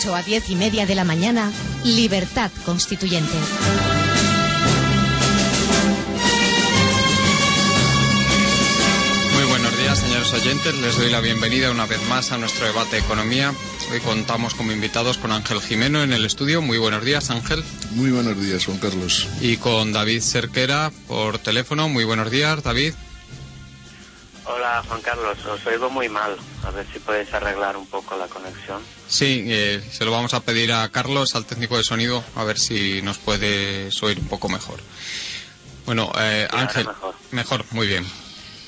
[0.00, 1.52] 8 a 10 y media de la mañana,
[1.84, 3.34] Libertad Constituyente.
[9.34, 10.74] Muy buenos días, señores oyentes.
[10.76, 13.52] Les doy la bienvenida una vez más a nuestro debate de economía.
[13.92, 16.62] Hoy contamos como invitados con Ángel Jimeno en el estudio.
[16.62, 17.62] Muy buenos días, Ángel.
[17.90, 19.28] Muy buenos días, Juan Carlos.
[19.42, 21.90] Y con David Cerquera por teléfono.
[21.90, 22.94] Muy buenos días, David.
[24.52, 26.36] Hola Juan Carlos, os oigo muy mal.
[26.64, 28.82] A ver si podéis arreglar un poco la conexión.
[29.08, 32.58] Sí, eh, se lo vamos a pedir a Carlos, al técnico de sonido, a ver
[32.58, 34.80] si nos puede oír un poco mejor.
[35.86, 37.14] Bueno, eh, Sí, Ángel, mejor.
[37.30, 38.04] mejor, muy bien.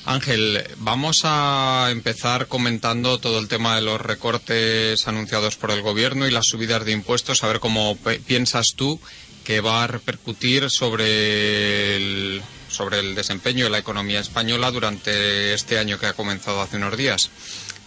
[0.05, 6.27] Ángel, vamos a empezar comentando todo el tema de los recortes anunciados por el gobierno
[6.27, 8.99] y las subidas de impuestos, a ver cómo piensas tú
[9.45, 12.41] que va a repercutir sobre el,
[12.73, 16.97] sobre el desempeño de la economía española durante este año que ha comenzado hace unos
[16.97, 17.29] días.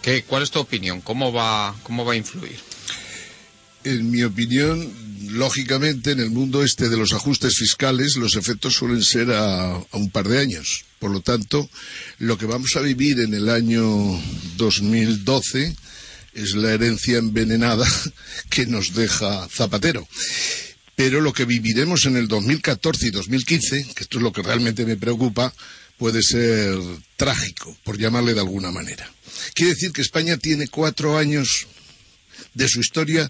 [0.01, 1.01] ¿Qué, ¿Cuál es tu opinión?
[1.01, 2.57] ¿Cómo va, cómo va a influir?
[3.83, 4.91] En mi opinión,
[5.29, 9.97] lógicamente, en el mundo este de los ajustes fiscales, los efectos suelen ser a, a
[9.97, 10.85] un par de años.
[10.99, 11.69] Por lo tanto,
[12.19, 13.83] lo que vamos a vivir en el año
[14.57, 15.75] 2012
[16.33, 17.85] es la herencia envenenada
[18.49, 20.07] que nos deja Zapatero.
[20.97, 24.83] Pero lo que viviremos en el 2014 y 2015, que esto es lo que realmente
[24.83, 25.53] me preocupa,
[25.95, 26.75] puede ser
[27.15, 29.07] trágico, por llamarle de alguna manera.
[29.53, 31.67] Quiere decir que España tiene cuatro años
[32.55, 33.29] de su historia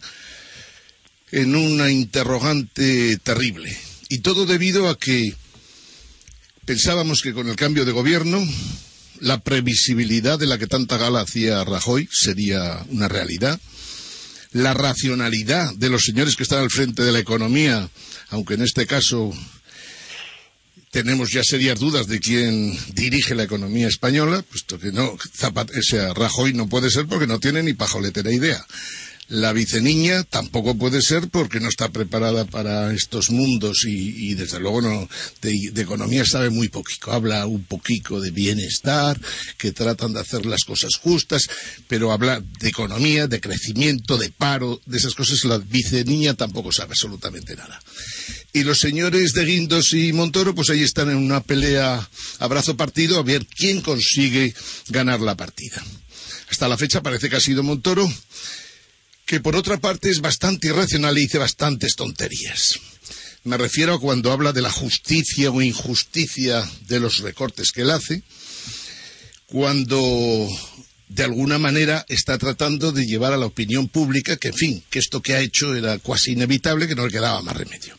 [1.32, 3.78] en una interrogante terrible.
[4.08, 5.36] Y todo debido a que
[6.64, 8.48] pensábamos que con el cambio de gobierno
[9.20, 13.60] la previsibilidad de la que tanta gala hacía Rajoy sería una realidad.
[14.58, 17.88] La racionalidad de los señores que están al frente de la economía,
[18.30, 19.32] aunque en este caso
[20.90, 25.82] tenemos ya serias dudas de quién dirige la economía española, puesto que no, Zapat o
[25.84, 28.66] sea, Rajoy no puede ser porque no tiene ni pajoletera idea.
[29.30, 34.60] La viceniña tampoco puede ser porque no está preparada para estos mundos y, y desde
[34.60, 35.10] luego no,
[35.42, 37.12] de, economía sabe muy poquito.
[37.12, 39.20] Habla un poquito de bienestar,
[39.58, 41.50] que tratan de hacer las cosas justas,
[41.88, 46.92] pero habla de economía, de crecimiento, de paro, de esas cosas la viceniña tampoco sabe
[46.92, 47.80] absolutamente nada.
[48.54, 52.10] Y los señores de Guindos y Montoro, pues ahí están en una pelea
[52.40, 54.54] a brazo partido a ver quién consigue
[54.88, 55.84] ganar la partida.
[56.50, 58.10] Hasta la fecha parece que ha sido Montoro,
[59.28, 62.80] que por otra parte es bastante irracional y dice bastantes tonterías.
[63.44, 67.92] Me refiero a cuando habla de la justicia o injusticia de los recortes que él
[67.92, 68.24] hace,
[69.46, 70.48] cuando
[71.10, 75.00] de alguna manera está tratando de llevar a la opinión pública que, en fin, que
[75.00, 77.98] esto que ha hecho era casi inevitable, que no le quedaba más remedio.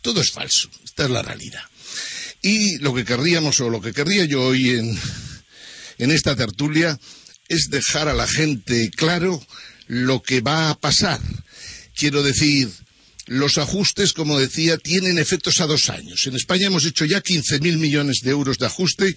[0.00, 1.62] Todo es falso, esta es la realidad.
[2.40, 4.70] Y lo que querríamos, o lo que querría yo hoy
[5.98, 6.98] en esta tertulia,
[7.48, 9.40] es dejar a la gente claro
[9.86, 11.20] lo que va a pasar.
[11.94, 12.68] Quiero decir,
[13.26, 16.26] los ajustes, como decía, tienen efectos a dos años.
[16.26, 19.16] En España hemos hecho ya 15.000 millones de euros de ajuste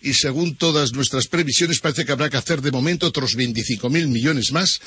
[0.00, 4.52] y según todas nuestras previsiones parece que habrá que hacer de momento otros 25.000 millones
[4.52, 4.80] más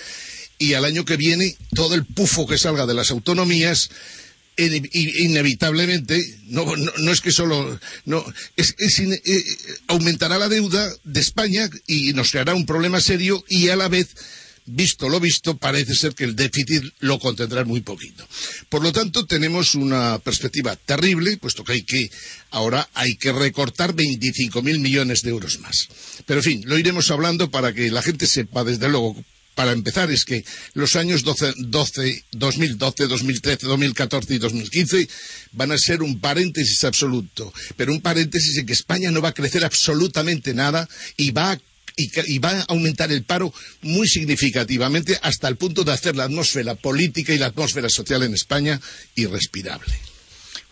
[0.57, 3.89] y al año que viene todo el pufo que salga de las autonomías
[4.57, 8.23] inevitablemente no, es que solo no
[8.55, 9.43] es, es ine- eh,
[9.87, 14.09] aumentará la deuda de España y nos creará un problema serio y a la vez
[14.65, 18.27] visto lo visto, parece ser que el déficit lo contendrá muy poquito.
[18.69, 22.09] Por lo tanto, tenemos una perspectiva terrible, puesto que hay que,
[22.51, 25.87] ahora hay que recortar 25.000 millones de euros más.
[26.25, 29.15] Pero, en fin, lo iremos hablando para que la gente sepa, desde luego,
[29.55, 35.09] para empezar, es que los años 12, 12, 2012, 2013, 2014 y 2015
[35.51, 39.33] van a ser un paréntesis absoluto, pero un paréntesis en que España no va a
[39.33, 40.87] crecer absolutamente nada
[41.17, 41.59] y va a
[41.95, 46.75] y, va a aumentar el paro muy significativamente hasta el punto de hacer la atmósfera
[46.75, 48.79] política y la atmósfera social en España
[49.15, 49.93] irrespirable.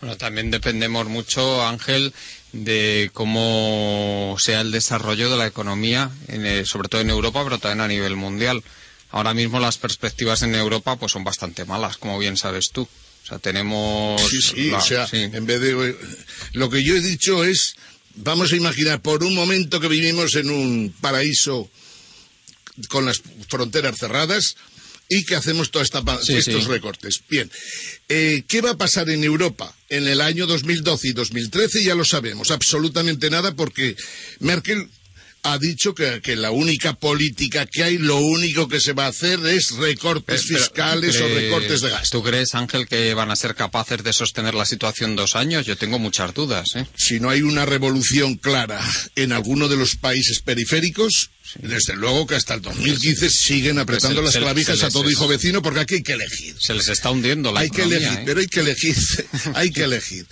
[0.00, 2.14] Bueno, también dependemos mucho, Ángel,
[2.52, 7.58] de cómo sea el desarrollo de la economía, en, eh, sobre todo en Europa, pero
[7.58, 8.62] también a nivel mundial.
[9.10, 12.82] Ahora mismo las perspectivas en Europa pues son bastante malas, como bien sabes tú.
[12.82, 14.20] O sea, tenemos...
[14.22, 15.18] Sí, sí, o sea, sí.
[15.18, 15.96] en vez de...
[16.52, 17.74] Lo que yo he dicho es,
[18.22, 21.70] vamos a imaginar por un momento que vivimos en un paraíso
[22.88, 24.56] con las fronteras cerradas
[25.08, 25.90] y que hacemos todos
[26.28, 27.22] estos recortes.
[27.28, 27.50] Bien,
[28.08, 31.82] eh, ¿qué va a pasar en Europa en el año 2012 y 2013?
[31.82, 33.96] Ya lo sabemos, absolutamente nada porque
[34.38, 34.88] Merkel
[35.42, 39.38] ha dicho que, la única política que hay, lo único que se va a hacer
[39.46, 42.18] es recortes fiscales o recortes de gasto.
[42.18, 45.66] ¿Tú crees, Ángel, que van a ser capaces de sostener la situación dos años?
[45.66, 46.76] Yo tengo muchas dudas.
[46.76, 46.86] ¿eh?
[46.96, 48.80] Si no hay una revolución clara
[49.16, 54.36] en alguno de los países periféricos, desde luego que hasta el 2015 siguen apretando las
[54.36, 56.54] clavijas a todo hijo vecino porque aquí hay que elegir.
[56.58, 58.22] Se les está hundiendo la hay que elegir, ¿eh?
[58.24, 58.96] pero hay que elegir,
[59.54, 60.26] hay que elegir.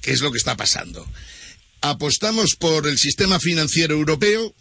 [0.00, 1.06] ¿Qué es lo que está pasando?
[1.80, 4.54] ¿Apostamos por el sistema financiero europeo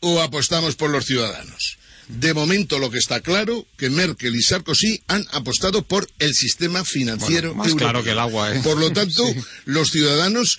[0.00, 1.78] o apostamos por los ciudadanos?
[2.08, 6.84] De momento lo que está claro que Merkel y Sarkozy han apostado por el sistema
[6.84, 8.60] financiero más claro que el agua, ¿eh?
[8.64, 9.22] Por lo tanto,
[9.64, 10.58] los ciudadanos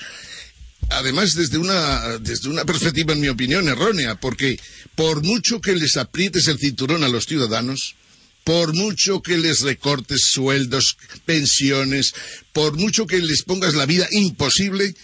[0.90, 4.60] además desde una desde una perspectiva en mi opinión errónea, porque
[4.96, 7.96] por mucho que les aprietes el cinturón a los ciudadanos,
[8.44, 12.14] por mucho que les recortes sueldos, pensiones,
[12.54, 14.96] por mucho que les pongas la vida imposible,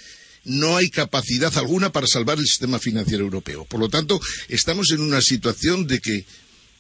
[0.48, 3.66] no hay capacidad alguna para salvar el sistema financiero europeo.
[3.66, 6.26] Por lo tanto, estamos en una situación de que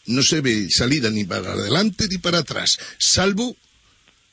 [0.08, 3.56] no se ve salida ni para adelante ni para atrás, salvo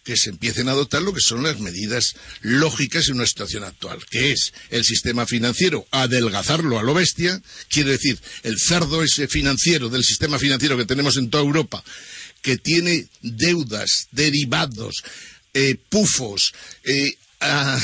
[0.05, 4.05] que se empiecen a adoptar lo que son las medidas lógicas en una situación actual,
[4.11, 9.89] que es el sistema financiero, adelgazarlo a lo bestia, quiere decir, el cerdo ese financiero
[9.89, 11.83] del sistema financiero que tenemos en toda Europa,
[12.43, 15.03] que tiene deudas, derivados,
[15.55, 16.53] eh, pufos,
[16.85, 17.81] eh, ah,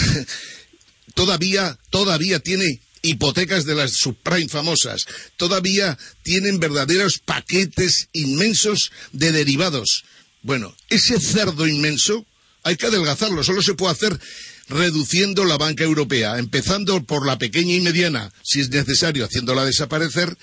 [1.14, 10.04] todavía, todavía tiene hipotecas de las subprime famosas, todavía tienen verdaderos paquetes inmensos de derivados.
[10.42, 12.26] Bueno, ese cerdo inmenso
[12.62, 14.20] hay que adelgazarlo, solo se puede hacer
[14.70, 20.36] reduciendo la banca europea, empezando por la pequeña y mediana, si es necesario, haciéndola desaparecer,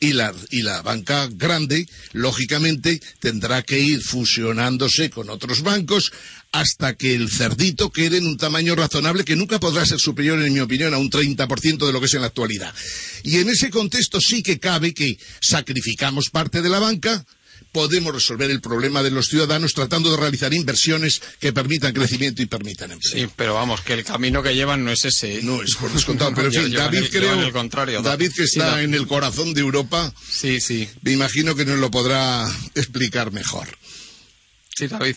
[0.00, 6.12] y la, y la banca grande, lógicamente, tendrá que ir fusionándose con otros bancos
[6.50, 10.52] hasta que el cerdito quede en un tamaño razonable que nunca podrá ser superior, en
[10.52, 12.74] mi opinión, a un 30% de lo que es en la actualidad.
[13.22, 17.24] Y en ese contexto sí que cabe que sacrificamos parte de la banca,
[17.74, 22.46] podemos resolver el problema de los ciudadanos tratando de realizar inversiones que permitan crecimiento y
[22.46, 23.26] permitan empleo.
[23.26, 25.42] Sí, pero vamos, que el camino que llevan no es ese.
[25.42, 26.32] No, es por descontado.
[26.34, 30.60] Pero en fin, David creo, contrario, David que está en el corazón de Europa, sí,
[30.60, 30.88] sí.
[31.02, 33.66] me imagino que nos lo podrá explicar mejor.
[34.76, 35.16] Sí, David.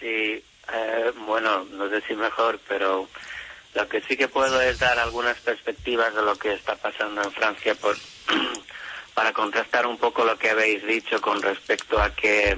[0.00, 3.08] Sí, eh, bueno, no sé si mejor, pero
[3.74, 7.32] lo que sí que puedo es dar algunas perspectivas de lo que está pasando en
[7.32, 7.96] Francia por,
[9.18, 12.56] para contrastar un poco lo que habéis dicho con respecto a que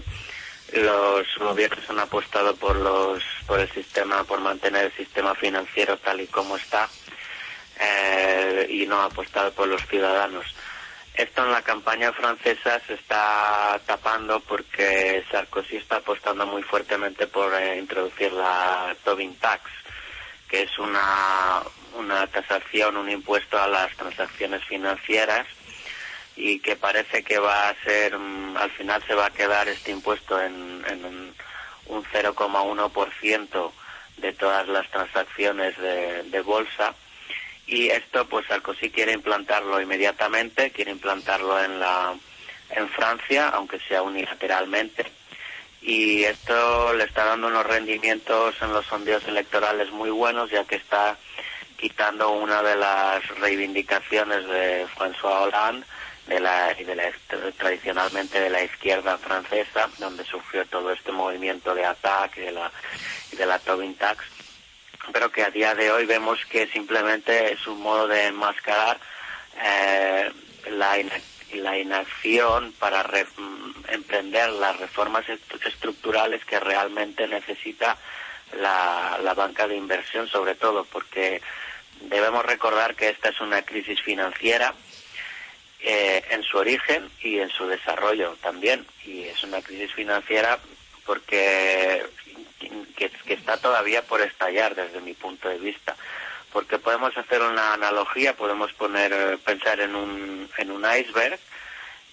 [0.74, 6.20] los gobiernos han apostado por los por el sistema por mantener el sistema financiero tal
[6.20, 6.86] y como está
[7.80, 10.44] eh, y no apostado por los ciudadanos.
[11.14, 17.54] Esto en la campaña francesa se está tapando porque Sarkozy está apostando muy fuertemente por
[17.54, 19.62] eh, introducir la Tobin Tax,
[20.46, 21.62] que es una,
[21.94, 25.46] una tasación, un impuesto a las transacciones financieras
[26.37, 29.91] y que parece que va a ser, mm, al final se va a quedar este
[29.91, 31.35] impuesto en, en un,
[32.12, 33.73] 0,1%
[34.19, 36.94] de todas las transacciones de, de bolsa
[37.67, 42.15] y esto pues Sarkozy quiere implantarlo inmediatamente, quiere implantarlo en la
[42.70, 45.06] en Francia, aunque sea unilateralmente.
[45.82, 50.77] Y esto le está dando unos rendimientos en los sondeos electorales muy buenos, ya que
[50.77, 51.17] está
[51.77, 55.87] quitando una de las reivindicaciones de François Hollande,
[56.31, 57.10] de la, de la,
[57.58, 62.70] tradicionalmente de la izquierda francesa, donde sufrió todo este movimiento de ataque de la,
[63.37, 64.25] de la Tobin Tax
[65.13, 69.01] pero que a día de hoy vemos que simplemente es un modo de enmascarar
[69.60, 70.31] eh,
[70.70, 70.99] la,
[71.55, 77.96] la, inacción para mm, emprender las reformas estructurales que realmente necesita
[78.60, 81.41] la, la banca de inversión, sobre todo porque
[82.03, 84.75] debemos recordar que esta es una crisis financiera
[85.82, 88.87] eh, en su origen y en su desarrollo también.
[89.05, 90.58] Y es una crisis financiera
[91.06, 92.05] porque
[92.96, 95.96] que, está todavía por estallar desde mi punto de vista
[96.53, 101.39] porque podemos hacer una analogía podemos poner pensar en un en un iceberg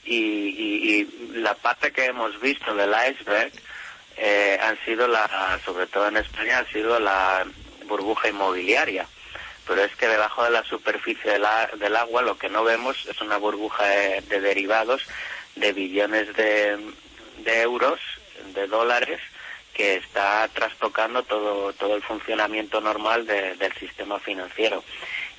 [0.06, 3.52] y, la parte que hemos visto del iceberg
[4.16, 7.46] eh, han sido la sobre todo en España ha sido la
[7.86, 9.08] burbuja inmobiliaria
[9.68, 13.38] pero es que debajo de la superficie del agua lo que no vemos es una
[13.38, 15.04] burbuja de, derivados
[15.56, 18.00] de billones de euros
[18.54, 19.20] de dólares
[19.78, 24.84] que está trastocando todo, todo el funcionamiento normal del sistema financiero.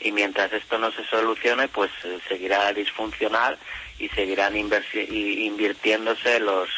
[0.00, 3.58] y mientras esto no se solucione, pues eh, seguirá disfuncional
[3.98, 6.68] y seguirán invirtiéndose los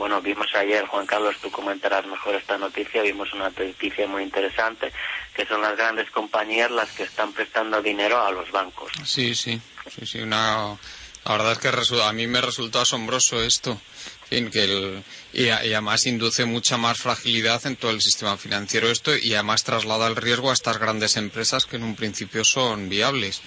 [0.00, 4.90] bueno, vimos ayer, Juan Carlos, tú comentarás mejor esta noticia, vimos una noticia muy interesante,
[5.34, 8.90] que son las grandes compañías las que están prestando dinero a los bancos.
[9.04, 9.60] Sí, sí,
[9.94, 10.74] sí, sí, una...
[11.22, 13.78] La verdad es que a mí me resultó asombroso esto.
[14.30, 15.02] que
[15.34, 20.06] y, además induce mucha más fragilidad en todo el sistema financiero esto y además traslada
[20.06, 23.42] el riesgo a estas grandes empresas que en un principio son viables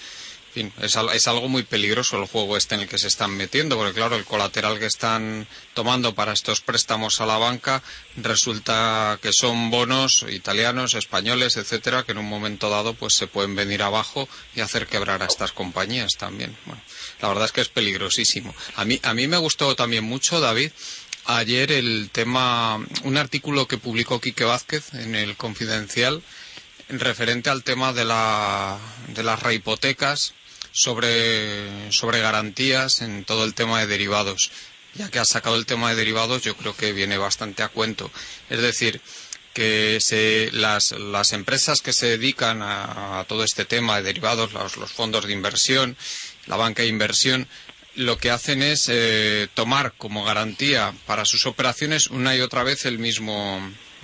[0.80, 4.16] es, algo muy peligroso el juego este en el que se están metiendo, porque claro,
[4.16, 7.82] el colateral que están tomando para estos préstamos a la banca
[8.16, 13.54] resulta que son bonos italianos, españoles, etcétera, que en un momento dado pues se pueden
[13.54, 16.56] venir abajo y hacer quebrar a estas compañías también.
[16.66, 16.80] Bueno,
[17.20, 18.54] la verdad es que es peligrosísimo.
[18.76, 20.70] A mí, a mí me gustó también mucho, David,
[21.26, 26.22] ayer el tema, un artículo que publicó Quique Vázquez en el Confidencial
[26.88, 30.34] referente al tema de, la, de las rehipotecas
[30.74, 34.50] sobre, sobre garantías en todo el tema de derivados.
[34.94, 38.10] Ya que has sacado el tema de derivados, yo creo que viene bastante a cuento.
[38.50, 39.00] Es decir,
[39.54, 44.76] que se, las, las, empresas que se dedican a, todo este tema de derivados, los,
[44.76, 45.96] los, fondos de inversión,
[46.46, 47.48] la banca de inversión,
[47.94, 52.84] lo que hacen es eh, tomar como garantía para sus operaciones una y otra vez
[52.84, 53.60] el mismo,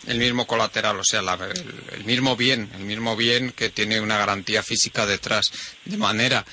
[0.07, 4.63] el mismo colateral, o sea, el, mismo bien, el mismo bien que tiene una garantía
[4.63, 5.51] física detrás.
[5.85, 6.45] De manera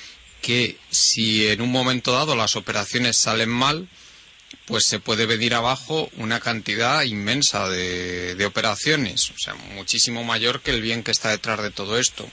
[0.42, 3.88] que si en un momento dado las operaciones salen mal,
[4.66, 10.72] pues se puede venir abajo una cantidad inmensa de, operaciones, o sea, muchísimo mayor que
[10.72, 12.30] el bien que está detrás de todo esto.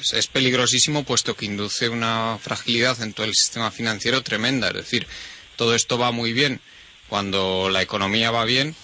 [0.00, 4.74] es, es, peligrosísimo puesto que induce una fragilidad en todo el sistema financiero tremenda, es
[4.74, 5.06] decir,
[5.56, 6.60] todo esto va muy bien
[7.08, 8.74] cuando la economía va bien,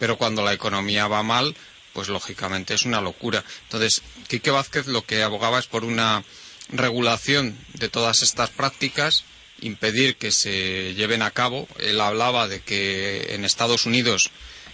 [0.00, 1.54] pero cuando la economía va mal,
[1.92, 3.44] pues lógicamente es una locura.
[3.64, 6.24] Entonces, Quique Vázquez lo que abogaba es por una
[6.70, 9.24] regulación de todas estas prácticas,
[9.60, 11.68] impedir que se lleven a cabo.
[11.78, 14.30] Él hablaba de que en Estados Unidos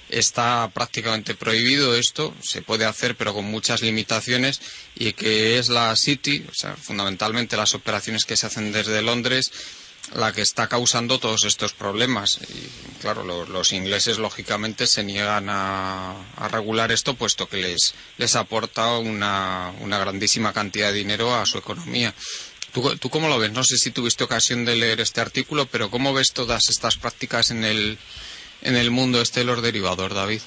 [0.08, 4.60] está prácticamente prohibido esto, se puede hacer pero con muchas limitaciones
[4.94, 9.50] y que es la City, o sea, fundamentalmente las operaciones que se hacen desde Londres,
[10.14, 12.38] la que está causando todos estos problemas.
[12.48, 16.14] Y claro, los, ingleses lógicamente se niegan a,
[16.50, 21.58] regular esto puesto que les, les aporta una, una, grandísima cantidad de dinero a su
[21.58, 22.14] economía.
[22.72, 23.52] ¿Tú, ¿Tú, cómo lo ves?
[23.52, 27.50] No sé si tuviste ocasión de leer este artículo, pero ¿cómo ves todas estas prácticas
[27.50, 27.98] en el,
[28.62, 30.40] en el mundo este de los derivados, David?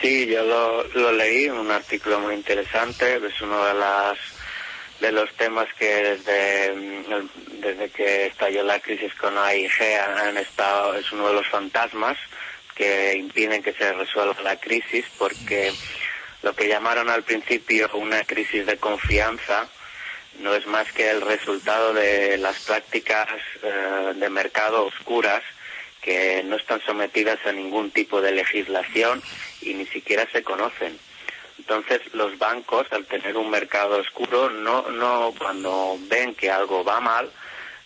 [0.00, 4.18] Sí, yo lo, lo leí, un artículo muy interesante, es una de las
[5.00, 10.94] de los temas que desde, mm, desde que estalló la crisis con AIG han estado,
[10.94, 12.16] es uno de los fantasmas
[12.74, 15.72] que impiden que se resuelva la crisis porque
[16.42, 19.68] lo que llamaron al principio una crisis de confianza
[20.40, 23.28] no es más que el resultado de las prácticas
[23.62, 25.42] eh, de mercado oscuras
[26.02, 29.22] que no están sometidas a ningún tipo de legislación
[29.62, 30.98] y ni siquiera se conocen.
[31.58, 37.00] Entonces los bancos, al tener un mercado oscuro, no, no, cuando ven que algo va
[37.00, 37.30] mal,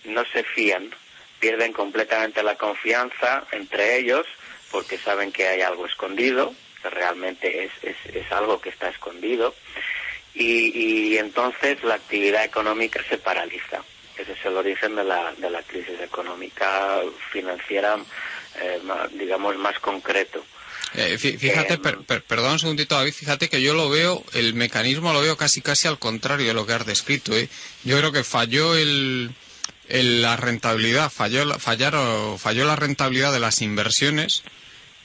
[0.05, 0.91] no se fían,
[1.39, 4.27] pierden completamente la confianza entre ellos
[4.71, 9.55] porque saben que hay algo escondido, que realmente es, es, es algo que está escondido,
[10.35, 13.83] y, y, entonces la actividad económica se paraliza.
[14.17, 17.01] Ese es el origen de la, de la crisis económica
[17.33, 17.97] financiera,
[18.61, 18.81] eh,
[19.13, 20.45] digamos, más concreto.
[20.95, 25.37] Eh, fíjate, perdón un segundito David, fíjate que yo lo veo, el mecanismo lo veo
[25.37, 27.37] casi casi al contrario de lo que has descrito.
[27.37, 27.49] ¿eh?
[27.85, 29.33] Yo creo que falló el,
[29.89, 34.43] la rentabilidad, falló, fallaron, falló la rentabilidad de las inversiones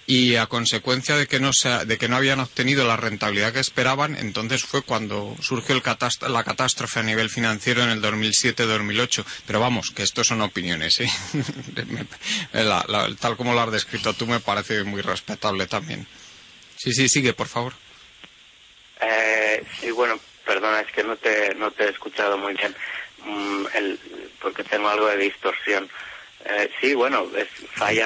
[0.08, 1.52] y a consecuencia de que no
[1.86, 7.00] de que no habían obtenido la rentabilidad que esperaban, entonces fue cuando surgió la catástrofe
[7.00, 9.26] a nivel financiero en el 2007-2008.
[9.48, 11.10] Pero vamos, que esto son opiniones, ¿eh?
[13.20, 16.08] tal como lo has descrito tú me parece muy respetable también.
[16.78, 17.74] Sí, sí, sigue, por favor.
[19.02, 22.76] Eh, sí, bueno, perdona, es que no te, no te he escuchado muy bien,
[23.26, 23.66] mm,
[24.42, 25.90] porque tengo algo de distorsión.
[26.48, 27.48] Eh, sí, bueno, es,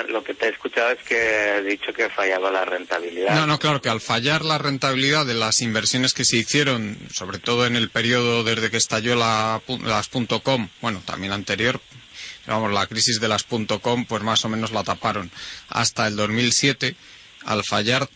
[0.07, 3.35] lo que te he escuchado es que he dicho que fallaba la rentabilidad.
[3.35, 7.39] No, no, claro que al fallar la rentabilidad de las inversiones que se hicieron, sobre
[7.39, 9.61] todo en el periodo desde que estalló la,
[10.41, 11.81] .com, bueno, también anterior,
[12.47, 15.29] vamos, la crisis de las .com, pues más o menos la taparon.
[15.67, 16.95] Hasta el 2007,
[17.43, 18.07] al fallar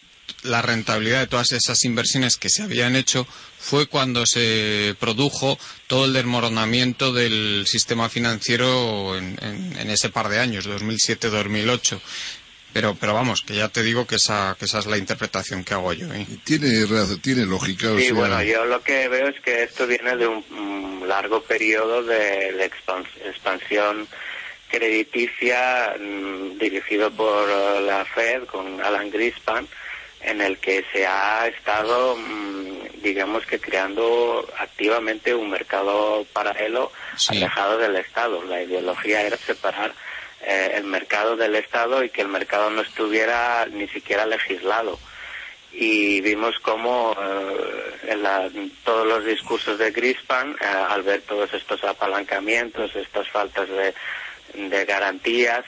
[0.44, 3.26] la rentabilidad de todas esas inversiones que se habían hecho
[3.58, 10.68] fue cuando se produjo todo el desmoronamiento del sistema financiero en, ese par de años,
[10.68, 12.00] 2007-2008.
[12.74, 15.76] Pero, pero vamos, que ya te digo que esa, que esa es la interpretación que
[15.76, 16.12] hago yo.
[16.12, 16.26] ¿eh?
[16.44, 16.70] Tiene,
[17.22, 17.90] tiene lógica.
[18.00, 22.66] sí, bueno, yo lo que veo es que esto viene de un, largo periodo de,
[22.66, 24.08] expansión
[24.70, 29.68] crediticia mm, dirigido por eh, la Fed con Alan Greenspan,
[30.24, 36.92] en el que se ha estado, mm, digamos que creando activamente un mercado paralelo
[37.30, 38.44] alejado del Estado.
[38.44, 39.94] La ideología era separar
[40.46, 45.00] eh, el mercado del Estado y que el mercado no estuviera ni siquiera legislado.
[45.72, 51.84] Y vimos cómo eh, en todos los discursos de Grispan, eh, al ver todos estos
[51.84, 55.66] apalancamientos, estas faltas de, garantías,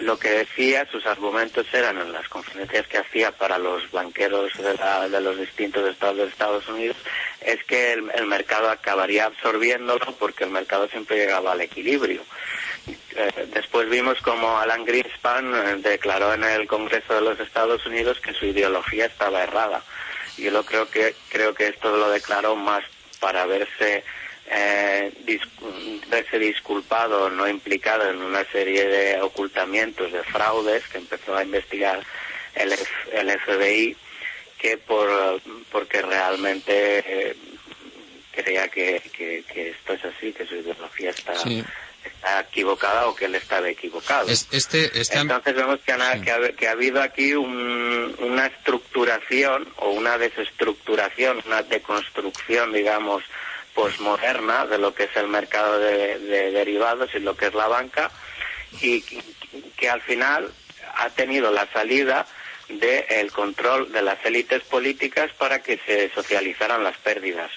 [0.00, 5.20] lo que decía, sus argumentos eran en las conferencias que hacía para los banqueros de,
[5.20, 6.96] los distintos estados de Estados Unidos,
[7.40, 12.22] es que el, mercado acabaría absorbiéndolo porque el mercado siempre llegaba al equilibrio.
[13.14, 18.18] Eh, después vimos como Alan Greenspan eh, declaró en el Congreso de los Estados Unidos
[18.20, 19.82] que su ideología estaba errada.
[20.38, 22.82] Yo lo creo que creo que esto lo declaró más
[23.20, 24.02] para verse
[24.50, 25.12] eh,
[26.08, 32.04] verse disculpado, no implicado en una serie de ocultamientos, de fraudes que empezó a investigar
[32.54, 32.72] el,
[33.12, 33.96] el FBI,
[34.58, 37.34] que por porque realmente
[38.32, 38.96] creía que,
[39.54, 41.34] esto es así, que su ideología está
[42.04, 44.28] está equivocada o que él estaba equivocado.
[44.28, 52.72] Este, este Entonces vemos que, ha, habido aquí una estructuración o una desestructuración, una deconstrucción,
[52.72, 53.22] digamos,
[53.74, 56.18] posmoderna de lo que es el mercado de,
[56.50, 58.10] derivados y lo que es la banca
[58.80, 59.02] y
[59.76, 60.52] que, al final
[60.94, 62.26] ha tenido la salida
[62.68, 67.50] del control de las élites políticas para que se socializaran las pérdidas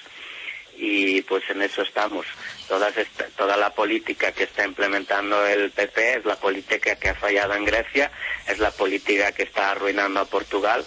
[0.78, 2.26] y pues en eso estamos.
[2.68, 2.90] Toda,
[3.36, 7.64] toda la política que está implementando el PP es la política que ha fallado en
[7.64, 8.10] Grecia,
[8.46, 10.84] es la política que está arruinando a Portugal,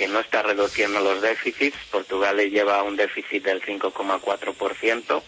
[0.00, 1.76] que no está reduciendo los déficits.
[1.90, 5.22] Portugal le lleva un déficit del 5,4%.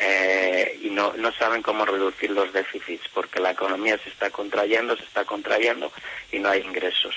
[0.00, 4.96] Eh, y no, no saben cómo reducir los déficits porque la economía se está contrayendo,
[4.96, 5.92] se está contrayendo
[6.32, 7.14] y no hay ingresos.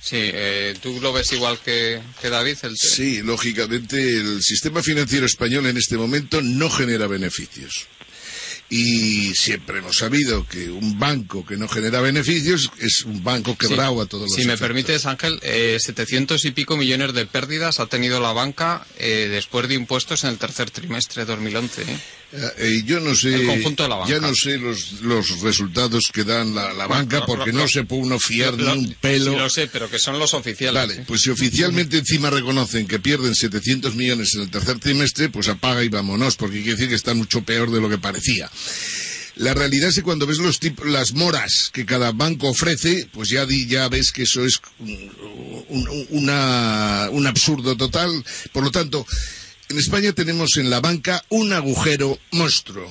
[0.00, 2.58] Sí, eh, ¿tú lo ves igual que, David?
[2.76, 7.88] Sí, lógicamente el sistema financiero español en este momento no genera beneficios.
[8.76, 14.00] Y siempre hemos sabido que un banco que no genera beneficios es un banco quebrado
[14.00, 17.86] a todos los Si me permites, Ángel, eh, 700 y pico millones de pérdidas ha
[17.86, 21.82] tenido la banca eh, después de impuestos en el tercer trimestre de 2011.
[21.82, 21.98] ¿eh?
[22.36, 23.46] Eh, yo no sé,
[24.08, 28.18] ya no sé los, los resultados que dan la, banca porque no, se puede uno
[28.18, 29.32] fiar ni un pelo.
[29.32, 30.74] Sí lo sé, pero que son los oficiales.
[30.74, 35.46] Vale, pues si oficialmente encima reconocen que pierden 700 millones en el tercer trimestre, pues
[35.48, 38.50] apaga y vámonos, porque quiere decir que está mucho peor de lo que parecía.
[39.36, 43.46] La realidad es que cuando ves los las moras que cada banco ofrece, pues ya,
[43.68, 46.28] ya ves que eso es un,
[47.10, 48.24] un absurdo total.
[48.52, 49.06] Por lo tanto,
[49.68, 52.90] en España tenemos en la banca un agujero monstruo,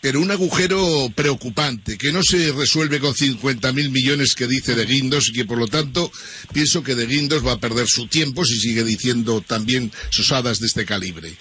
[0.00, 5.28] pero un agujero preocupante, que no se resuelve con 50.000 millones que dice de Guindos
[5.28, 6.12] y que por lo tanto
[6.52, 10.66] pienso que de Guindos va a perder su tiempo si sigue diciendo también sosadas de
[10.66, 11.34] este calibre.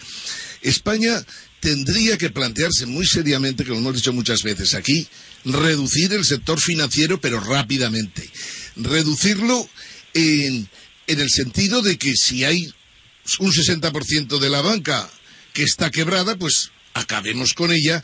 [0.62, 1.24] España
[1.60, 5.08] tendría que plantearse muy seriamente, como hemos dicho muchas veces aquí,
[5.46, 8.30] reducir el sector financiero, pero rápidamente.
[8.76, 9.68] Reducirlo
[10.14, 10.68] en
[11.08, 12.74] el sentido de que si hay
[13.40, 15.10] un 60% de la banca
[15.54, 18.04] que está quebrada, pues acabemos con ella,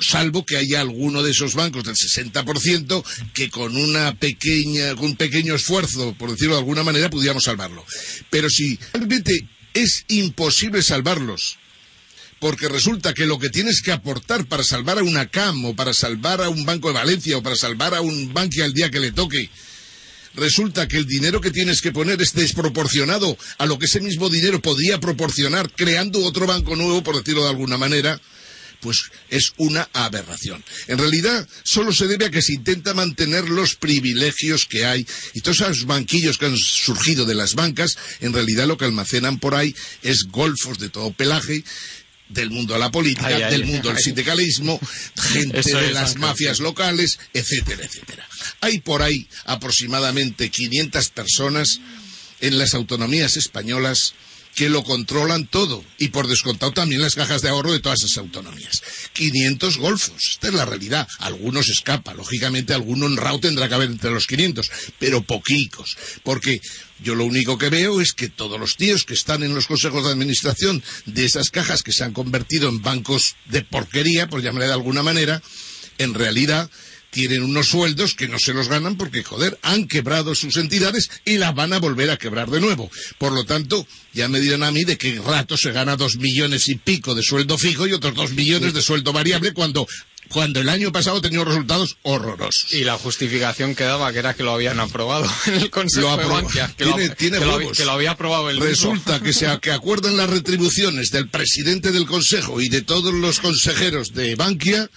[0.00, 5.16] salvo que haya alguno de esos bancos del 60% que con una pequeña, con un
[5.16, 7.84] pequeño esfuerzo, por decirlo de alguna manera, pudiéramos salvarlo.
[8.30, 9.32] Pero si realmente
[9.74, 11.58] es imposible salvarlos,
[12.38, 15.94] porque resulta que lo que tienes que aportar para salvar a una CAM o para
[15.94, 19.00] salvar a un Banco de Valencia o para salvar a un banco al día que
[19.00, 19.50] le toque
[20.36, 24.28] resulta que el dinero que tienes que poner es desproporcionado a lo que ese mismo
[24.28, 28.20] dinero podría proporcionar creando otro banco nuevo, por decirlo de alguna manera,
[28.80, 30.62] pues es una aberración.
[30.86, 35.40] En realidad, solo se debe a que se intenta mantener los privilegios que hay y
[35.40, 39.54] todos esos banquillos que han surgido de las bancas, en realidad lo que almacenan por
[39.54, 41.64] ahí es golfos de todo pelaje
[42.28, 44.78] del mundo de la política, del mundo del sindicalismo,
[45.32, 48.26] gente de las mafias locales, etcétera, etcétera.
[48.60, 51.80] Hay por ahí aproximadamente 500 personas
[52.40, 54.14] en las autonomías españolas
[54.56, 58.16] que lo controlan todo y por descontado también las cajas de ahorro de todas esas
[58.16, 58.82] autonomías.
[59.12, 61.06] 500 golfos, esta es la realidad.
[61.18, 66.58] Algunos escapa, lógicamente alguno honrado tendrá que haber entre los 500, pero poquicos, porque
[67.02, 70.04] yo lo único que veo es que todos los tíos que están en los consejos
[70.04, 74.68] de administración de esas cajas que se han convertido en bancos de porquería, por llamarle
[74.68, 75.42] de alguna manera,
[75.98, 76.70] en realidad
[77.16, 81.38] tienen unos sueldos que no se los ganan porque, joder, han quebrado sus entidades y
[81.38, 82.90] las van a volver a quebrar de nuevo.
[83.16, 86.68] Por lo tanto, ya me dirán a mí de qué rato se gana dos millones
[86.68, 89.88] y pico de sueldo fijo y otros dos millones de sueldo variable cuando
[90.28, 92.74] cuando el año pasado tenía resultados horrorosos.
[92.74, 96.24] Y la justificación que daba que era que lo habían aprobado en el Consejo de
[96.26, 96.84] Bankia, que,
[97.16, 101.30] tiene, lo, que, lo, había aprobado el Resulta que se que acuerdan las retribuciones del
[101.30, 104.90] presidente del Consejo y de todos los consejeros de Bankia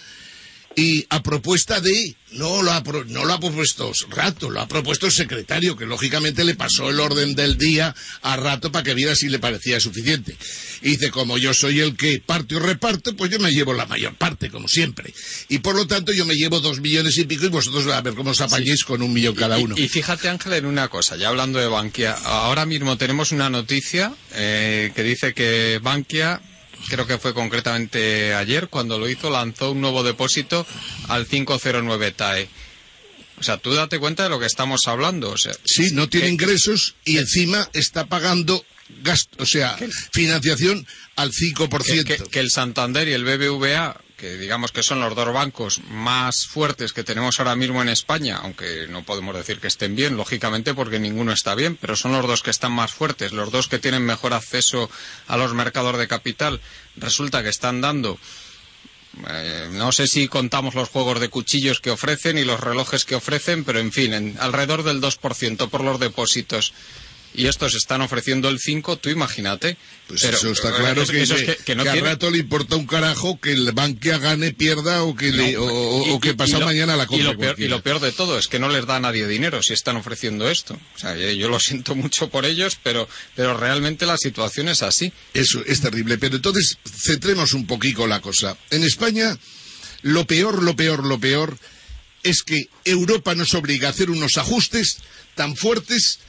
[0.76, 5.08] y a propuesta de no lo ha no lo ha propuesto Rato, lo ha propuesto
[5.08, 9.16] el secretario que lógicamente le pasó el orden del día a Rato para que viera
[9.16, 10.38] si le parecía suficiente.
[10.82, 13.86] Y dice, como yo soy el que parte o reparte, pues yo me llevo la
[13.86, 15.14] mayor parte, como siempre.
[15.50, 18.14] Y por lo tanto yo me llevo dos millones y pico y vosotros a ver
[18.14, 19.76] cómo os apañéis con un millón cada uno.
[19.78, 24.14] Y, fíjate Ángel en una cosa, ya hablando de Bankia, ahora mismo tenemos una noticia
[24.34, 26.42] eh, que dice que Bankia
[26.88, 30.66] creo que fue concretamente ayer, cuando lo hizo, lanzó un nuevo depósito
[31.08, 32.50] al 509 TAE.
[33.40, 35.32] O sea, tú date cuenta de lo que estamos hablando.
[35.32, 38.64] O sea, sí, no tiene ingresos y encima está pagando
[39.02, 39.78] gasto, o sea,
[40.12, 42.04] financiación al 5%.
[42.04, 46.46] Que, que, el Santander y el BBVA que digamos que son los dos bancos más
[46.46, 50.74] fuertes que tenemos ahora mismo en España, aunque no podemos decir que estén bien, lógicamente,
[50.74, 53.80] porque ninguno está bien, pero son los dos que están más fuertes, los dos que
[53.80, 54.90] tienen mejor acceso
[55.28, 56.60] a los mercados de capital,
[56.98, 58.20] resulta que están dando
[59.28, 63.16] eh, no sé si contamos los juegos de cuchillos que ofrecen y los relojes que
[63.16, 66.74] ofrecen, pero en fin, en, alrededor del 2% por los depósitos
[67.34, 69.78] y estos están ofreciendo el 5, tú imagínate.
[70.08, 74.54] Pues eso está claro que, a rato le importa un carajo que el Bankia gane,
[74.54, 77.56] pierda o que, le, o, que pasa mañana la compra.
[77.58, 79.98] Y lo, peor, de todo es que no les da a nadie dinero si están
[79.98, 80.80] ofreciendo esto.
[80.96, 85.14] O sea, yo lo siento mucho por ellos, pero, pero realmente la situación es así.
[85.34, 86.18] Eso es terrible.
[86.18, 88.58] Pero entonces, centremos un poquito la cosa.
[88.72, 89.38] En España,
[90.02, 91.58] lo peor, lo peor, lo peor
[92.24, 94.98] es que Europa nos obliga a hacer unos ajustes
[95.36, 96.20] tan fuertes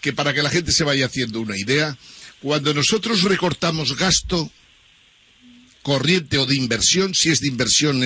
[0.00, 1.96] que para que la gente se vaya haciendo una idea,
[2.40, 4.50] cuando nosotros recortamos gasto
[5.82, 8.00] corriente o de inversión, si es de inversión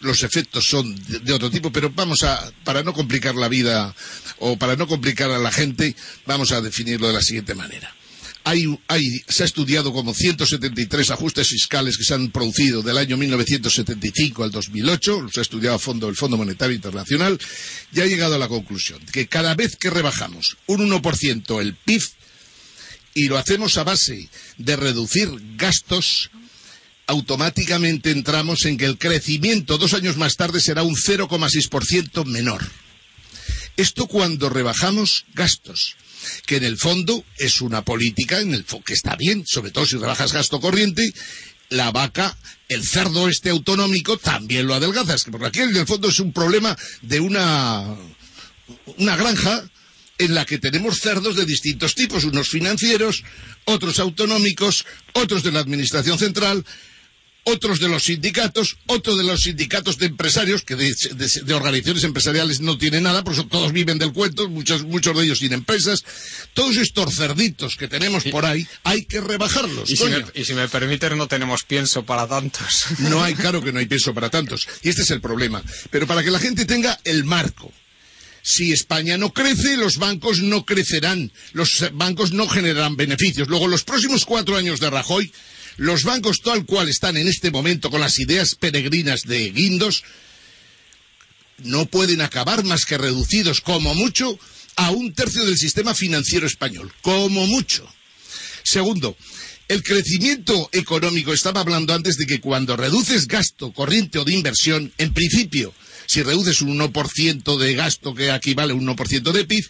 [0.00, 3.94] los efectos son de, otro tipo, pero vamos a, para no complicar la vida
[4.38, 5.94] o para no complicar a la gente,
[6.26, 7.94] vamos a definirlo de la siguiente manera
[9.28, 14.50] se ha estudiado como 173 ajustes fiscales que se han producido del año 1975 al
[14.50, 17.38] 2008, los ha estudiado a fondo el Fondo Monetario Internacional,
[17.92, 22.02] y ha llegado a la conclusión que cada vez que rebajamos un 1% el PIB,
[23.14, 26.30] y lo hacemos a base de reducir gastos,
[27.06, 32.64] automáticamente entramos en que el crecimiento dos años más tarde será un 0,6% menor.
[33.76, 35.96] Esto cuando rebajamos gastos
[36.46, 39.96] que en el fondo es una política en el que está bien, sobre todo si
[39.96, 41.12] rebajas gasto corriente,
[41.68, 42.36] la vaca,
[42.68, 46.76] el cerdo este autonómico también lo adelgazas, porque aquí en el fondo es un problema
[47.02, 47.96] de una,
[48.98, 49.64] una granja
[50.18, 53.24] en la que tenemos cerdos de distintos tipos, unos financieros,
[53.64, 56.64] otros autonómicos, otros de la Administración Central,
[57.44, 62.78] otros de los sindicatos, otros de los sindicatos de empresarios, que de, organizaciones empresariales no
[62.78, 66.04] tienen nada, por eso todos viven del cuento, muchos, muchos de ellos sin empresas.
[66.54, 69.90] Todos estos cerditos que tenemos por ahí, hay que rebajarlos.
[69.90, 72.84] Y si, me, y si, me, permiten, no tenemos pienso para tantos.
[73.10, 74.68] No hay, claro que no hay pienso para tantos.
[74.82, 75.62] Y este es el problema.
[75.90, 77.72] Pero para que la gente tenga el marco.
[78.42, 83.48] Si España no crece, los bancos no crecerán, los bancos no generarán beneficios.
[83.48, 85.30] Luego, los próximos cuatro años de Rajoy,
[85.76, 90.02] los bancos tal cual están en este momento con las ideas peregrinas de Guindos
[91.64, 94.38] no pueden acabar más que reducidos como mucho
[94.76, 97.86] a un tercio del sistema financiero español, como mucho.
[98.62, 99.16] Segundo,
[99.68, 104.92] el crecimiento económico, estaba hablando antes de que cuando reduces gasto corriente o de inversión,
[104.98, 105.74] en principio,
[106.06, 109.64] si reduces un 1% de gasto que equivale a un 1% de PIB,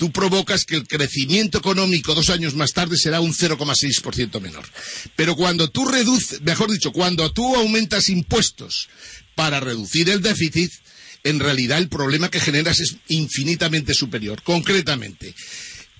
[0.00, 4.64] tú provocas que el crecimiento económico dos años más tarde será un 0,6% menor.
[5.14, 8.88] Pero cuando tú reduces, mejor dicho, cuando tú aumentas impuestos
[9.34, 10.72] para reducir el déficit,
[11.22, 14.42] en realidad el problema que generas es infinitamente superior.
[14.42, 15.34] Concretamente,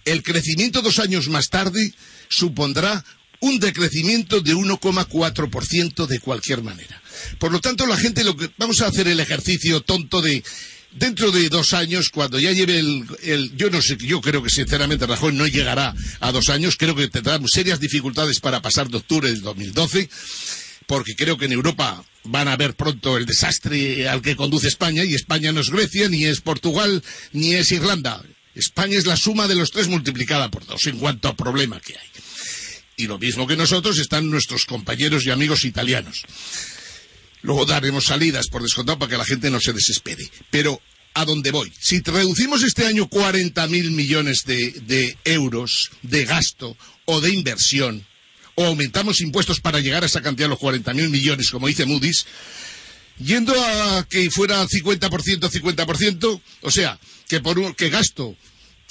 [0.06, 1.92] el crecimiento dos años más tarde
[2.30, 3.04] supondrá
[3.40, 7.02] un decrecimiento de 1,4% de cualquier manera.
[7.38, 10.42] Por lo tanto, la gente lo que vamos a hacer el ejercicio tonto de
[10.92, 15.06] dentro de dos años, cuando ya lleve el, yo no sé, yo creo que sinceramente
[15.06, 19.28] Rajoy no llegará a dos años, creo que tendrá serias dificultades para pasar de octubre
[19.28, 20.08] del 2012,
[20.86, 25.04] porque creo que en Europa van a ver pronto el desastre al que conduce España,
[25.04, 28.22] y España no es Grecia, ni es Portugal, ni es Irlanda.
[28.54, 31.94] España es la suma de los tres multiplicada por dos en cuanto a problema que
[31.94, 32.08] hay.
[32.96, 36.24] Y lo mismo que nosotros están nuestros compañeros y amigos italianos.
[37.42, 40.30] Luego daremos salidas por descontado para que la gente no se desespere.
[40.50, 40.80] Pero
[41.14, 41.72] a dónde voy.
[41.78, 46.76] Si reducimos este año 40.000 millones de, euros de gasto
[47.06, 48.06] o de inversión,
[48.54, 52.26] o aumentamos impuestos para llegar a esa cantidad de los 40.000 millones, como dice Moody's,
[53.18, 56.98] yendo a que fuera 50%, 50%, o sea,
[57.28, 58.36] que por un, que gasto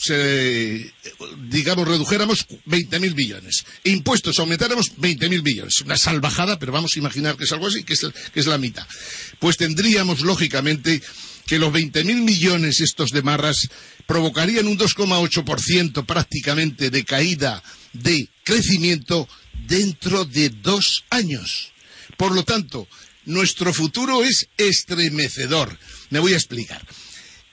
[0.02, 0.94] se,
[1.50, 3.66] digamos, redujéramos 20.000 billones.
[3.84, 5.82] Impuestos aumentáramos 20.000 billones.
[5.82, 8.58] Una salvajada, pero vamos a imaginar que es algo así, que es, que es la
[8.58, 8.88] mitad.
[9.40, 11.02] Pues tendríamos, lógicamente,
[11.46, 13.68] que los 20.000 millones estos de marras
[14.06, 19.28] provocarían un 2,8% prácticamente de caída de crecimiento
[19.68, 21.74] dentro de dos años.
[22.16, 22.88] Por lo tanto,
[23.26, 25.78] nuestro futuro es estremecedor.
[26.10, 26.86] Me voy a explicar.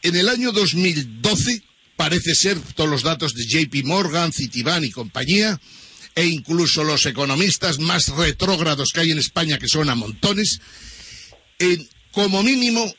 [0.02, 1.62] En el año 2012,
[1.96, 5.61] parece ser, todos los datos de JP Morgan, Citibank y compañía,
[6.14, 10.61] e incluso los economistas más retrógrados que hay en España, que son a montones,
[12.12, 12.90] como mínimo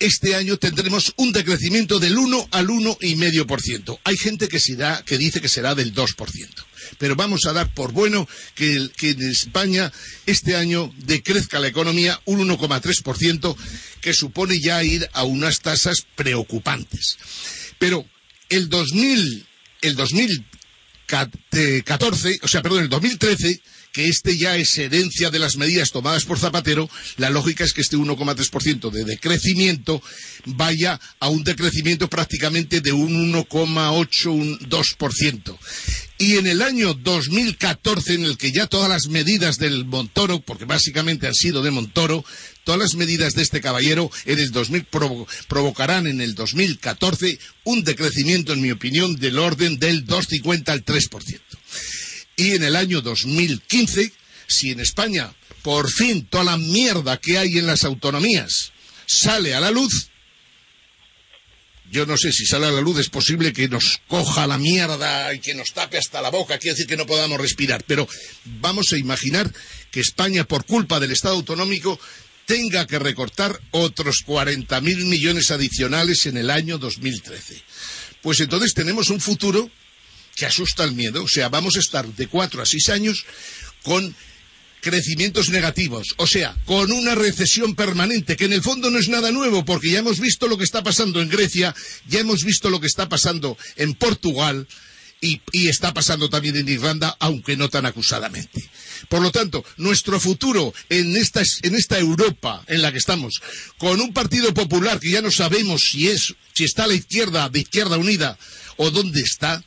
[0.00, 3.98] este año tendremos un decrecimiento del 1 al 1,5%.
[4.02, 6.48] Hay gente que, será, que dice que será del 2%.
[6.98, 9.92] Pero vamos a dar por bueno que, que en España
[10.24, 13.56] este año decrezca la economía un 1,3%,
[14.00, 17.18] que supone ya ir a unas tasas preocupantes.
[17.78, 18.06] Pero
[18.50, 19.46] el 2000,
[19.80, 23.60] el 2014, o sea, perdón, el 2013,
[23.92, 27.80] que este ya es herencia de las medidas tomadas por Zapatero, la lógica es que
[27.80, 30.02] este 1,3% de decrecimiento
[30.44, 35.58] vaya a un decrecimiento prácticamente de un 1,8, un 2%.
[36.20, 40.66] Y en el año 2014, en el que ya todas las medidas del Montoro, porque
[40.66, 42.26] básicamente han sido de Montoro,
[42.62, 47.84] todas las medidas de este caballero en el 2000 provo provocarán en el 2014 un
[47.84, 51.40] decrecimiento, en mi opinión, del orden del 2,50 al 3%.
[52.36, 54.12] Y en el año 2015,
[54.46, 58.72] si en España por fin toda la mierda que hay en las autonomías
[59.06, 60.10] sale a la luz,
[61.90, 65.34] yo no sé si sale a la luz, es posible que nos coja la mierda
[65.34, 68.08] y que nos tape hasta la boca, quiere decir que no podamos respirar, pero
[68.44, 69.52] vamos a imaginar
[69.90, 71.98] que España, por culpa del Estado autonómico,
[72.46, 77.62] tenga que recortar otros 40.000 millones adicionales en el año 2013.
[78.22, 79.70] Pues entonces tenemos un futuro
[80.36, 81.22] que asusta el miedo.
[81.22, 83.24] O sea, vamos a estar de cuatro a seis años
[83.82, 84.14] con
[84.80, 89.30] crecimientos negativos, o sea, con una recesión permanente, que en el fondo no es nada
[89.30, 91.74] nuevo, porque ya hemos visto lo que está pasando en Grecia,
[92.08, 94.66] ya hemos visto lo que está pasando en Portugal
[95.20, 98.68] y, está pasando también en Irlanda, aunque no tan acusadamente.
[99.08, 103.42] Por lo tanto, nuestro futuro en esta, en esta Europa en la que estamos,
[103.78, 107.48] con un partido popular que ya no sabemos si es, si está a la izquierda,
[107.48, 108.38] de izquierda unida,
[108.76, 109.62] o dónde está,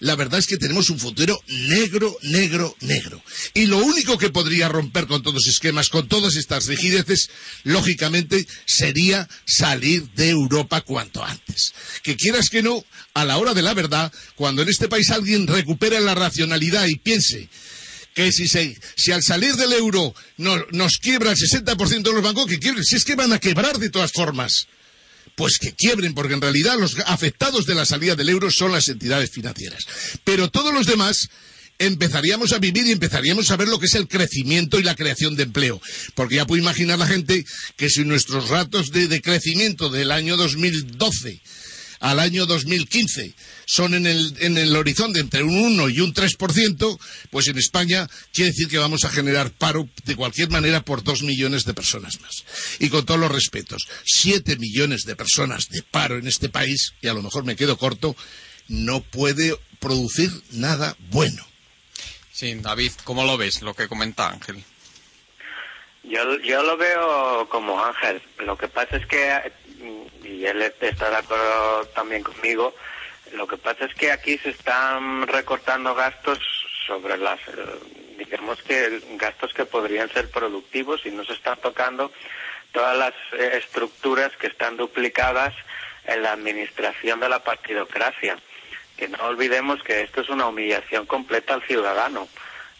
[0.00, 3.22] la verdad es que tenemos un futuro negro, negro, negro.
[3.54, 7.30] Y lo único que podría romper con todos los esquemas, con todas estas rigideces,
[7.64, 11.74] lógicamente, sería salir de Europa cuanto antes.
[12.02, 12.84] Que quieras que no,
[13.14, 16.96] a la hora de la verdad, cuando en este país alguien recupere la racionalidad y
[16.96, 17.48] piense
[18.14, 22.22] que si, se, si al salir del euro no, nos quiebra el 60% de los
[22.22, 24.66] bancos, que quiebren, si es que van a quebrar de todas formas
[25.36, 28.88] pues que quiebren, porque en realidad los afectados de la salida del euro son las
[28.88, 29.86] entidades financieras.
[30.24, 31.28] Pero todos los demás
[31.78, 35.34] empezaríamos a vivir y empezaríamos a ver lo que es el crecimiento y la creación
[35.34, 35.80] de empleo.
[36.14, 37.44] Porque ya puede imaginar la gente
[37.76, 41.40] que si nuestros ratos de, de crecimiento del año 2012
[42.00, 43.34] al año 2015
[43.66, 46.98] son en el, en el horizonte entre un 1 y un 3%,
[47.30, 51.22] pues en España quiere decir que vamos a generar paro de cualquier manera por dos
[51.22, 52.44] millones de personas más.
[52.78, 57.08] Y con todos los respetos, siete millones de personas de paro en este país, y
[57.08, 58.16] a lo mejor me quedo corto,
[58.68, 61.46] no puede producir nada bueno.
[62.32, 64.64] Sí, David, ¿cómo lo ves lo que comenta Ángel?
[66.02, 68.22] Yo, yo lo veo como Ángel.
[68.38, 69.52] Lo que pasa es que
[70.24, 70.62] y él
[71.16, 72.74] acuerdo también conmigo,
[73.32, 76.38] lo que pasa es que aquí se están recortando gastos
[76.86, 77.52] sobre las, eh,
[78.18, 82.12] digamos que gastos que podrían ser productivos y no se están tocando
[82.72, 85.54] todas las eh, estructuras que están duplicadas
[86.04, 88.36] en la administración de la partidocracia.
[88.96, 92.28] Que no olvidemos que esto es una humillación completa al ciudadano.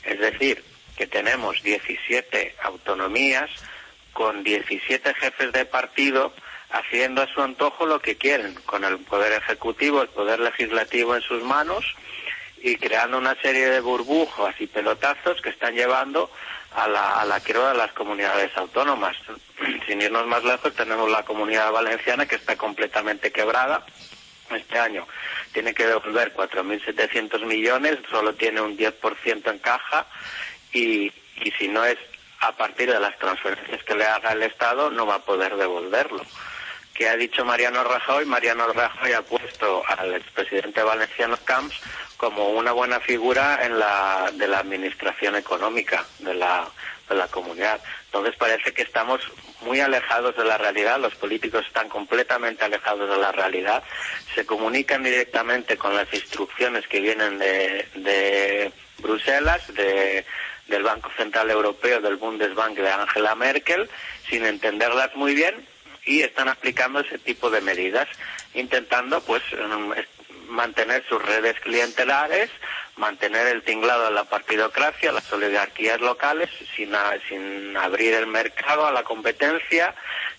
[0.05, 0.65] Es decir,
[0.97, 3.51] que tenemos 17 autonomías
[4.13, 6.35] con 17 jefes de partido
[6.71, 11.23] haciendo a su antojo lo que quieren, con el poder ejecutivo, el poder legislativo en
[11.23, 11.85] sus manos
[12.63, 16.31] y creando una serie de burbujas y pelotazos que están llevando
[16.75, 19.17] a la, a quiebra de las comunidades autónomas.
[19.87, 23.85] Sin irnos más lejos, tenemos la comunidad valenciana que está completamente quebrada
[24.51, 25.07] este año.
[25.53, 30.07] Tiene que devolver 4.700 millones, solo tiene un 10% en caja
[30.73, 31.13] y
[31.59, 31.99] si no es
[32.41, 36.25] a partir de las transferencias que le haga el Estado, no va a poder devolverlo.
[37.01, 38.27] ¿Qué ha dicho Mariano Rajoy?
[38.27, 41.75] Mariano Rajoy ha puesto al expresidente valenciano Camps
[42.19, 46.69] como una buena figura en la, de la administración económica de la,
[47.09, 47.81] de la comunidad.
[48.05, 49.23] Entonces parece que estamos
[49.63, 53.83] muy alejados de la realidad, los políticos están completamente alejados de la realidad,
[54.35, 60.27] se comunican directamente con las instrucciones que vienen de, de Bruselas, de,
[60.67, 63.89] del Banco Central Europeo, del Bundesbank de Angela Merkel,
[64.29, 65.67] sin entenderlas muy bien
[66.05, 68.09] y están aplicando ese tipo de medidas,
[68.55, 69.43] intentando pues
[70.49, 72.51] mantener sus redes clientelares,
[72.97, 76.93] mantener el tinglado de la partidocracia, las oligarquías locales, sin,
[77.29, 79.95] sin abrir el mercado a la competencia,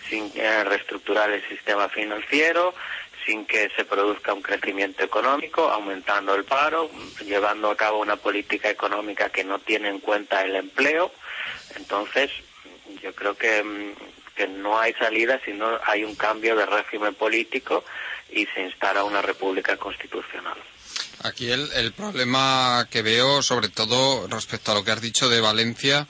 [0.10, 2.74] sin eh, reestructurar el sistema financiero,
[3.26, 6.89] sin que se produzca un crecimiento económico, aumentando el paro,
[7.24, 11.12] llevando a cabo una política económica que no tiene en cuenta el empleo.
[11.76, 12.32] Entonces,
[13.02, 13.93] yo creo que, mm,
[14.41, 17.84] que no hay salida si no hay un cambio de régimen político
[18.32, 20.58] y se instala una república constitucional.
[21.21, 25.41] Aquí el, el problema que veo, sobre todo respecto a lo que has dicho de
[25.41, 26.08] Valencia,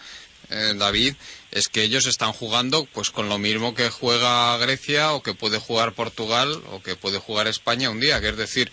[0.50, 1.16] eh, David,
[1.52, 5.60] es que ellos están jugando pues con lo mismo que juega Grecia o que puede
[5.60, 8.72] jugar Portugal o que puede jugar España un día, que es decir,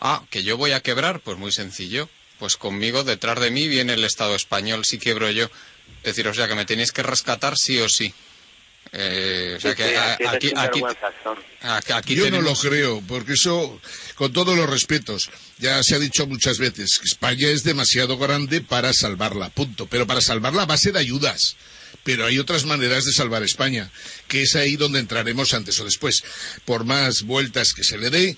[0.00, 2.08] ah, que yo voy a quebrar, pues muy sencillo,
[2.40, 5.48] pues conmigo detrás de mí viene el Estado español si quiebro yo.
[5.98, 8.12] Es decir, o sea que me tenéis que rescatar sí o sí.
[8.94, 10.52] Eh, o sea que aquí,
[11.88, 13.80] aquí, Yo no lo creo, porque eso,
[14.16, 18.60] con todos los respetos, ya se ha dicho muchas veces, que España es demasiado grande
[18.60, 19.86] para salvarla, punto.
[19.86, 21.56] Pero para salvarla a base de ayudas.
[22.04, 23.90] Pero hay otras maneras de salvar España,
[24.28, 26.22] que es ahí donde entraremos antes o después.
[26.64, 28.36] Por más vueltas que se le dé,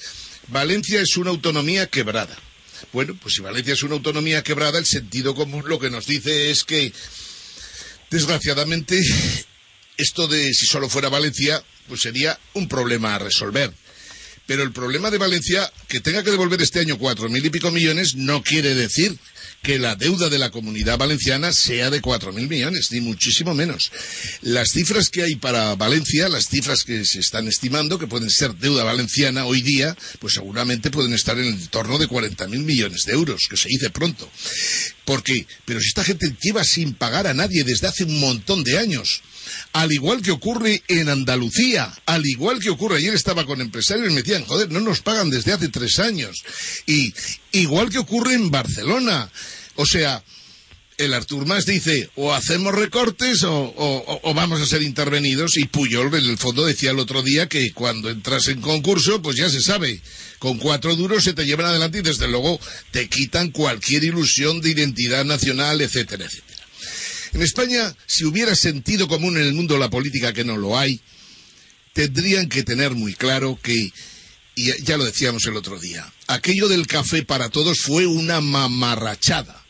[0.48, 2.36] Valencia es una autonomía quebrada.
[2.92, 6.50] Bueno, pues si Valencia es una autonomía quebrada, el sentido común lo que nos dice
[6.50, 6.92] es que,
[8.10, 9.00] desgraciadamente,
[9.96, 13.72] esto de si solo fuera Valencia, pues sería un problema a resolver.
[14.46, 17.70] Pero el problema de Valencia, que tenga que devolver este año cuatro mil y pico
[17.70, 19.16] millones, no quiere decir
[19.62, 23.90] que la deuda de la comunidad valenciana sea de cuatro mil millones, ni muchísimo menos.
[24.42, 28.54] Las cifras que hay para Valencia, las cifras que se están estimando, que pueden ser
[28.56, 33.04] deuda valenciana hoy día, pues seguramente pueden estar en el torno de cuarenta mil millones
[33.06, 34.30] de euros, que se dice pronto.
[35.06, 35.46] ¿Por qué?
[35.64, 39.22] Pero si esta gente lleva sin pagar a nadie desde hace un montón de años,
[39.72, 44.14] al igual que ocurre en Andalucía, al igual que ocurre, ayer estaba con empresarios y
[44.14, 46.44] me decían, joder, no nos pagan desde hace tres años.
[46.86, 47.12] Y
[47.52, 49.30] igual que ocurre en Barcelona.
[49.76, 50.22] O sea,
[50.96, 55.56] el Artur Mas dice, o hacemos recortes o, vamos a ser intervenidos.
[55.56, 59.36] Y Puyol, en el fondo, decía el otro día que cuando entras en concurso, pues
[59.36, 60.00] ya se sabe,
[60.38, 64.70] con cuatro duros se te llevan adelante y desde luego te quitan cualquier ilusión de
[64.70, 66.43] identidad nacional, etcétera, etcétera.
[67.34, 71.00] En España, si hubiera sentido común en el mundo la política, que no lo hay,
[71.92, 73.92] tendrían que tener muy claro que,
[74.54, 79.64] y ya lo decíamos el otro día, aquello del café para todos fue una mamarrachada.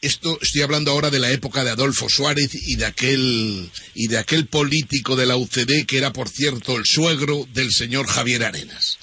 [0.00, 4.18] Esto estoy hablando ahora de la época de Adolfo Suárez y de aquel y de
[4.18, 8.98] aquel político de la UCD que era por cierto el suegro del señor Javier Arenas.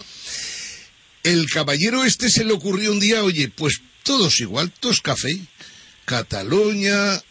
[1.24, 5.40] El caballero este se le ocurrió un día, oye, pues todos igual, todos café.
[6.04, 7.22] Cataluña,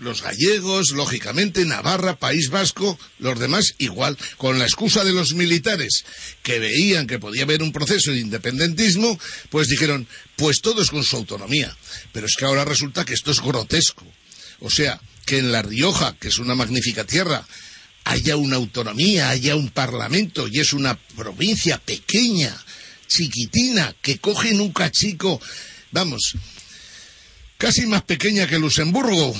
[0.00, 6.04] los gallegos, lógicamente, Navarra, País Vasco, los demás igual, con la excusa de los militares
[6.42, 9.18] que veían que podía haber un proceso de independentismo,
[9.50, 11.76] pues dijeron, pues todos con su autonomía.
[12.12, 14.06] Pero es que ahora resulta que esto es grotesco.
[14.60, 17.46] O sea, que en La Rioja, que es una magnífica tierra,
[18.04, 22.56] haya una autonomía, haya un parlamento y es una provincia pequeña,
[23.08, 25.40] chiquitina, que cogen un cachico,
[25.90, 26.36] vamos,
[27.58, 29.34] casi más pequeña que Luxemburgo.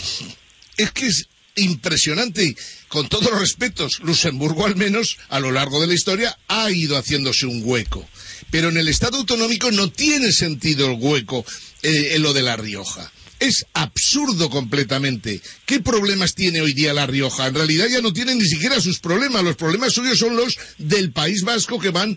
[0.76, 2.56] Es que es impresionante.
[2.88, 6.96] Con todos los respetos, Luxemburgo al menos a lo largo de la historia ha ido
[6.96, 8.08] haciéndose un hueco.
[8.50, 11.44] Pero en el Estado autonómico no tiene sentido el hueco
[11.82, 13.10] eh, en lo de La Rioja.
[13.38, 15.42] Es absurdo completamente.
[15.66, 17.46] ¿Qué problemas tiene hoy día La Rioja?
[17.46, 19.42] En realidad ya no tiene ni siquiera sus problemas.
[19.42, 22.16] Los problemas suyos son los del País Vasco que van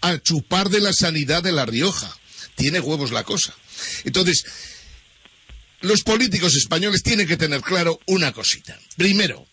[0.00, 2.10] a chupar de la sanidad de La Rioja.
[2.56, 3.54] Tiene huevos la cosa.
[4.04, 4.44] Entonces,
[5.80, 8.78] los políticos españoles tienen que tener claro una cosita.
[8.96, 9.46] Primero,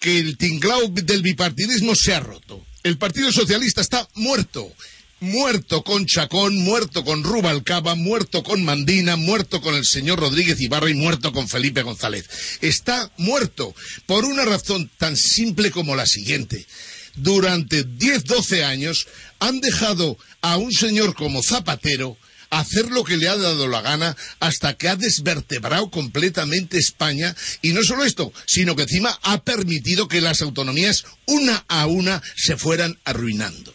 [0.00, 2.64] que el tinglao del bipartidismo se ha roto.
[2.82, 4.72] El Partido Socialista está muerto.
[5.18, 10.90] Muerto con Chacón, muerto con Rubalcaba, muerto con Mandina, muerto con el señor Rodríguez Ibarra
[10.90, 12.28] y muerto con Felipe González.
[12.60, 16.66] Está muerto por una razón tan simple como la siguiente.
[17.14, 19.08] Durante 10, 12 años
[19.38, 22.18] han dejado a un señor como Zapatero
[22.50, 27.72] hacer lo que le ha dado la gana hasta que ha desvertebrado completamente España y
[27.72, 32.56] no solo esto, sino que encima ha permitido que las autonomías una a una se
[32.56, 33.74] fueran arruinando.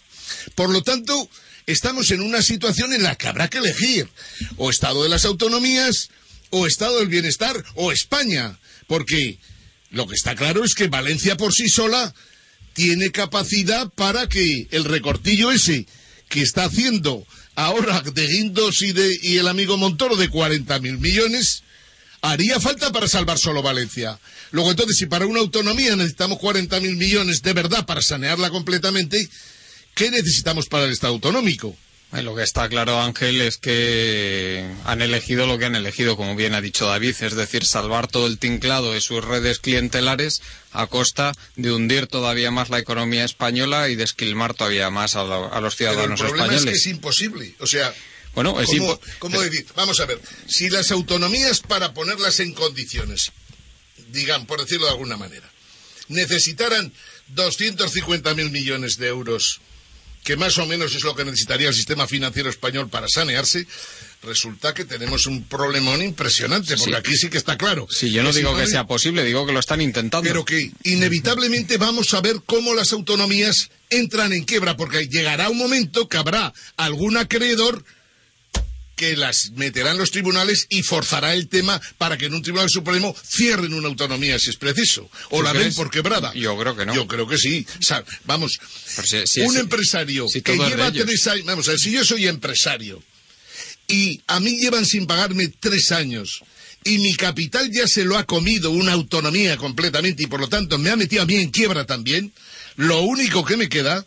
[0.56, 1.30] Por lo tanto,
[1.68, 4.10] estamos en una situación en la que habrá que elegir
[4.58, 6.10] o Estado de las autonomías
[6.50, 8.58] o Estado del bienestar o España,
[8.88, 9.38] porque
[9.90, 12.14] lo que está claro es que Valencia por sí sola
[12.74, 15.86] tiene capacidad para que el recortillo ese
[16.30, 17.26] que está haciendo
[17.56, 21.64] ahora de Guindos y, de, y el amigo Montoro de 40.000 millones,
[22.22, 24.20] haría falta para salvar solo Valencia.
[24.52, 29.30] Luego entonces, si para una autonomía necesitamos 40.000 millones de verdad para sanearla completamente,
[29.96, 31.76] ¿qué necesitamos para el Estado autonómico?
[32.12, 36.54] Lo que está claro, Ángel, es que han elegido lo que han elegido, como bien
[36.54, 40.42] ha dicho David, es decir, salvar todo el tinclado de sus redes clientelares
[40.74, 45.24] a costa de hundir todavía más la economía española y de esquilmar todavía más a,
[45.24, 46.76] los ciudadanos Pero el problema españoles.
[46.76, 47.56] Es que es imposible.
[47.60, 47.94] O sea,
[48.36, 49.66] bueno, es ¿cómo, ¿cómo decir?
[49.76, 53.32] Vamos a ver, si las autonomías para ponerlas en condiciones,
[54.12, 55.50] digan, por decirlo de alguna manera,
[56.10, 56.92] necesitaran
[57.36, 59.62] 250.000 millones de euros
[60.24, 63.66] que más o menos es lo que necesitaría el sistema financiero español para sanearse,
[64.24, 66.98] resulta que tenemos un problemón impresionante, porque Sí.
[66.98, 67.88] aquí sí que está claro.
[67.90, 70.28] Sí, yo no digo que sea posible, digo que lo están intentando.
[70.28, 75.58] Pero que inevitablemente vamos a ver cómo las autonomías entran en quiebra, porque llegará un
[75.58, 77.84] momento que habrá algún acreedor
[79.02, 82.70] que las meterá en los tribunales y forzará el tema para que en un tribunal
[82.70, 85.10] supremo cierren una autonomía si es preciso.
[85.32, 85.74] O ¿Tú la crees?
[85.76, 86.32] por quebrada.
[86.36, 86.94] Yo creo que no.
[86.94, 87.66] Yo creo que sí.
[87.80, 88.60] O sea, vamos,
[88.96, 92.06] Pero si- si- un si- empresario que lleva tres años, vamos a ver, si yo
[92.06, 93.02] soy empresario
[93.88, 96.42] y a mí llevan sin pagarme tres años
[96.84, 100.78] y mi capital ya se lo ha comido una autonomía completamente y por lo tanto
[100.78, 102.32] me ha metido a mí en quiebra también,
[102.76, 104.06] lo único que me queda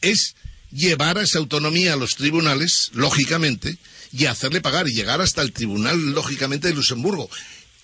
[0.00, 0.36] es
[0.70, 3.78] llevar a esa autonomía a los tribunales, lógicamente,
[4.12, 7.28] y hacerle pagar y llegar hasta el tribunal, lógicamente, de Luxemburgo,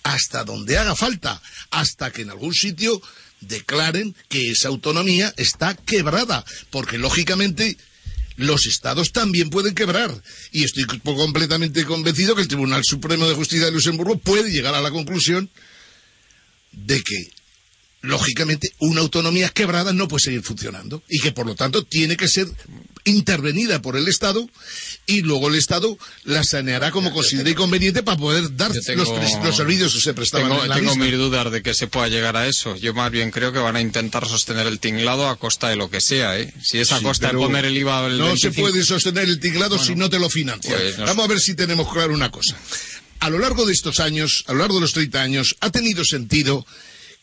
[0.02, 3.00] hasta donde haga falta, hasta que en algún sitio
[3.40, 7.76] declaren que esa autonomía está quebrada, porque lógicamente
[8.36, 10.10] los estados también pueden quebrar.
[10.52, 14.82] Y estoy completamente convencido que el Tribunal Supremo de Justicia de Luxemburgo puede llegar a
[14.82, 15.50] la conclusión
[16.72, 17.30] de que,
[18.04, 22.28] lógicamente, una autonomía quebrada no puede seguir funcionando y que, por lo tanto, tiene que
[22.28, 22.46] ser
[23.06, 24.48] intervenida por el Estado
[25.06, 29.04] y luego el Estado la saneará como considere conveniente para poder dar tengo-
[29.44, 32.08] los, servicios que se prestaban Tengo, en la tengo mis dudas de que se pueda
[32.08, 32.76] llegar a eso.
[32.76, 35.90] Yo más bien creo que van a intentar sostener el tinglado a costa de lo
[35.90, 36.52] que sea, ¿eh?
[36.62, 38.54] Si es a Sí, costa de poner el IVA del No 25...
[38.54, 40.74] se puede sostener el tinglado si no te lo financia.
[40.76, 41.04] pues no.
[41.06, 42.56] Vamos a ver si tenemos claro una cosa.
[43.20, 46.04] A lo largo de estos años, a lo largo de los 30 años, ha tenido
[46.04, 46.66] sentido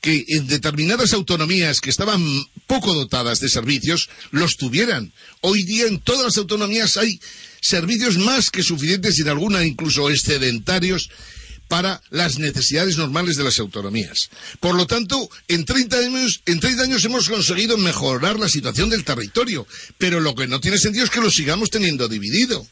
[0.01, 2.21] que en determinadas autonomías que estaban
[2.67, 5.13] poco dotadas de servicios, los tuvieran.
[5.41, 7.19] Hoy día en todas las autonomías hay
[7.61, 11.09] servicios más que suficientes y en algunas incluso excedentarios
[11.67, 14.29] para las necesidades normales de las autonomías.
[14.59, 19.05] Por lo tanto, en 30 años, en 30 años hemos conseguido mejorar la situación del
[19.05, 19.65] territorio,
[19.97, 22.67] pero lo que no tiene sentido es que lo sigamos teniendo dividido.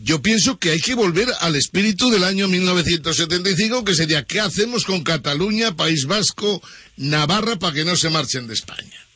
[0.00, 4.84] Yo pienso que hay que volver al espíritu del año 1975, que sería ¿qué hacemos
[4.84, 6.62] con Cataluña, País Vasco,
[6.96, 9.06] Navarra para que no se marchen de España?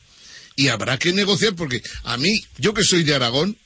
[0.55, 3.57] Y habrá que negociar porque a mí, yo que soy de Aragón,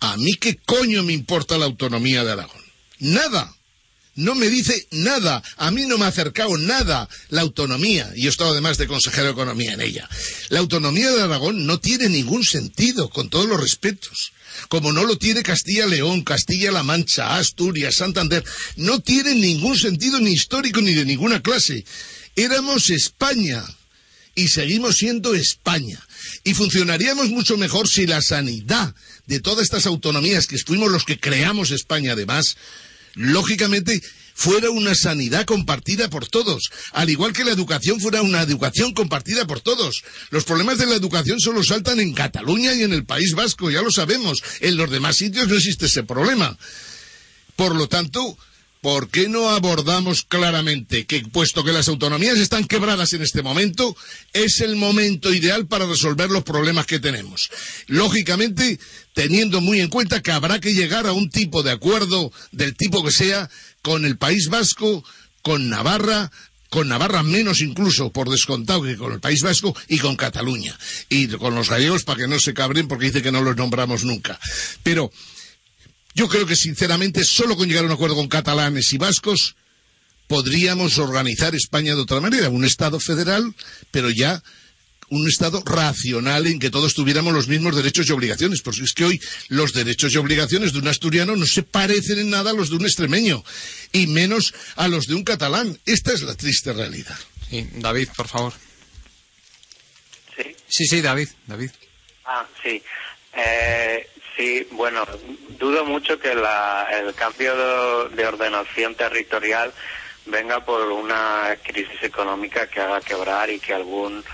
[0.00, 2.62] a mí qué coño me importa la autonomía de Aragón.
[2.98, 3.54] Nada.
[4.16, 5.42] No me dice nada.
[5.56, 8.10] A mí no me ha acercado nada la autonomía.
[8.14, 10.08] Y he estado además de consejero de Economía en ella.
[10.50, 14.32] La autonomía de Aragón no tiene ningún sentido, con todos los respetos.
[14.68, 18.44] Como no lo tiene Castilla-León, Castilla-La Mancha, Asturias, Santander.
[18.76, 21.84] No tiene ningún sentido ni histórico ni de ninguna clase.
[22.36, 23.64] Éramos España
[24.34, 26.00] y seguimos siendo España.
[26.42, 28.94] Y funcionaríamos mucho mejor si la sanidad
[29.26, 32.56] de todas estas autonomías, que fuimos los que creamos España además,
[33.14, 34.02] lógicamente
[34.34, 39.46] fuera una sanidad compartida por todos, al igual que la educación fuera una educación compartida
[39.46, 40.02] por todos.
[40.30, 43.80] Los problemas de la educación solo saltan en Cataluña y en el País Vasco, ya
[43.80, 44.42] lo sabemos.
[44.60, 46.58] En los demás sitios no existe ese problema.
[47.56, 48.36] Por lo tanto,
[48.80, 53.96] ¿por qué no abordamos claramente que, puesto que las autonomías están quebradas en este momento,
[54.32, 57.50] es el momento ideal para resolver los problemas que tenemos?
[57.86, 58.80] Lógicamente,
[59.14, 63.04] teniendo muy en cuenta que habrá que llegar a un tipo de acuerdo, del tipo
[63.04, 63.48] que sea,
[63.84, 65.04] con el País Vasco,
[65.42, 66.32] con Navarra,
[66.70, 70.74] con Navarra menos incluso por descontado que con el País Vasco y con Cataluña.
[71.10, 74.02] Y con los gallegos para que no se cabren porque dice que no los nombramos
[74.04, 74.40] nunca.
[74.82, 75.12] Pero
[76.14, 79.54] yo creo que, sinceramente, solo con llegar a un acuerdo con catalanes y vascos
[80.28, 83.54] podríamos organizar España de otra manera, un Estado federal,
[83.90, 84.42] pero ya
[85.10, 88.62] un Estado racional en que todos tuviéramos los mismos derechos y obligaciones.
[88.62, 92.30] Porque es que hoy los derechos y obligaciones de un asturiano no se parecen en
[92.30, 93.44] nada a los de un extremeño,
[93.92, 95.78] y menos a los de un catalán.
[95.86, 97.18] Esta es la triste realidad.
[97.50, 98.52] Sí, David, por favor.
[100.36, 100.56] Sí.
[100.68, 101.70] Sí, sí, David, David.
[102.24, 102.82] Ah, sí.
[103.36, 105.06] Eh, sí, bueno,
[105.58, 107.54] dudo mucho que la- el cambio
[108.08, 109.72] de, de ordenación territorial
[110.26, 114.24] venga por una crisis económica que haga quebrar y que algún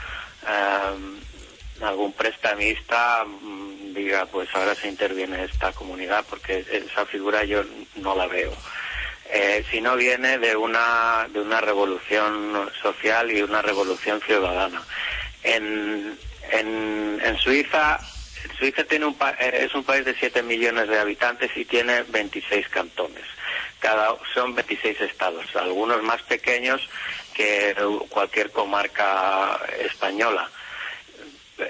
[0.47, 7.63] eh, algún prestamista mm, diga pues ahora se interviene esta comunidad porque esa figura yo
[7.97, 8.53] no la veo.
[9.33, 14.83] Eh, si no viene de una de una revolución social y una revolución ciudadana.
[15.43, 16.19] En,
[16.53, 18.01] en, en Suiza
[18.59, 22.69] Suiza tiene un eh, es un país de 7 millones de habitantes y tiene 26
[22.69, 23.25] cantones.
[23.81, 26.87] Cada son 26 estados, algunos más pequeños
[27.35, 27.75] que
[28.11, 30.49] cualquier comarca española.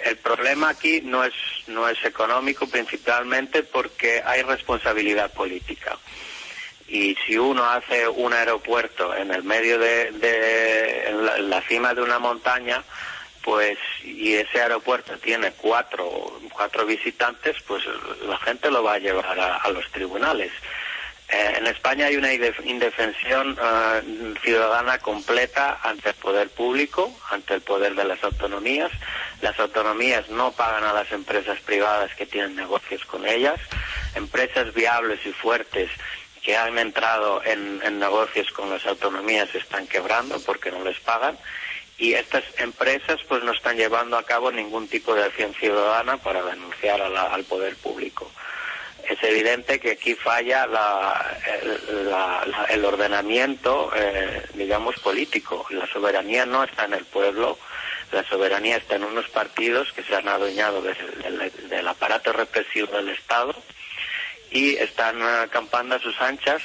[0.05, 1.35] El problema aquí no es
[1.67, 5.97] no es económico principalmente porque hay responsabilidad política
[6.89, 12.19] y si uno hace un aeropuerto en el medio de, de la, cima de una
[12.19, 12.83] montaña
[13.43, 17.85] pues y ese aeropuerto tiene cuatro cuatro visitantes pues
[18.27, 20.51] la gente lo va a llevar a los tribunales
[21.33, 27.55] Eh, en España hay una indef- indefensión eh, ciudadana completa ante el poder público, ante
[27.55, 28.91] el poder de las autonomías.
[29.41, 33.61] Las autonomías no pagan a las empresas privadas que tienen negocios con ellas.
[34.17, 35.89] Empresas viables y fuertes
[36.43, 41.37] que han entrado en, negocios con las autonomías están quebrando porque no les pagan
[41.99, 46.43] y estas empresas pues no están llevando a cabo ningún tipo de acción ciudadana para
[46.43, 48.31] denunciar al poder público.
[49.11, 55.67] Es evidente que aquí falla la- el, la- la- el ordenamiento, eh, digamos, político.
[55.71, 57.59] La soberanía no está en el pueblo,
[58.13, 60.95] la soberanía está en unos partidos que se han adueñado de-
[61.25, 63.53] del- del aparato represivo del Estado
[64.53, 66.63] y están eh, acampando a sus anchas,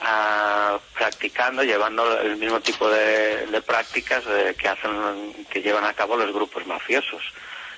[0.00, 5.92] ah, practicando, llevando el mismo tipo de, de prácticas eh, que hacen, que llevan a
[5.92, 7.22] cabo los grupos mafiosos,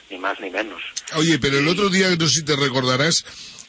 [0.09, 0.81] ni más ni menos.
[1.17, 3.25] Oye, pero el otro día, no sé si te recordarás,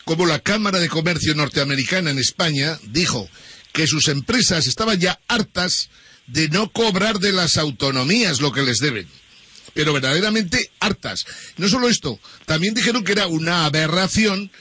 [0.06, 3.28] como la Cámara de Comercio norteamericana en España dijo
[3.74, 5.90] que sus empresas estaban ya hartas
[6.28, 9.08] de no cobrar de las autonomías lo que les deben.
[9.74, 11.26] Pero verdaderamente hartas.
[11.58, 14.52] No solo esto, también dijeron que era una aberración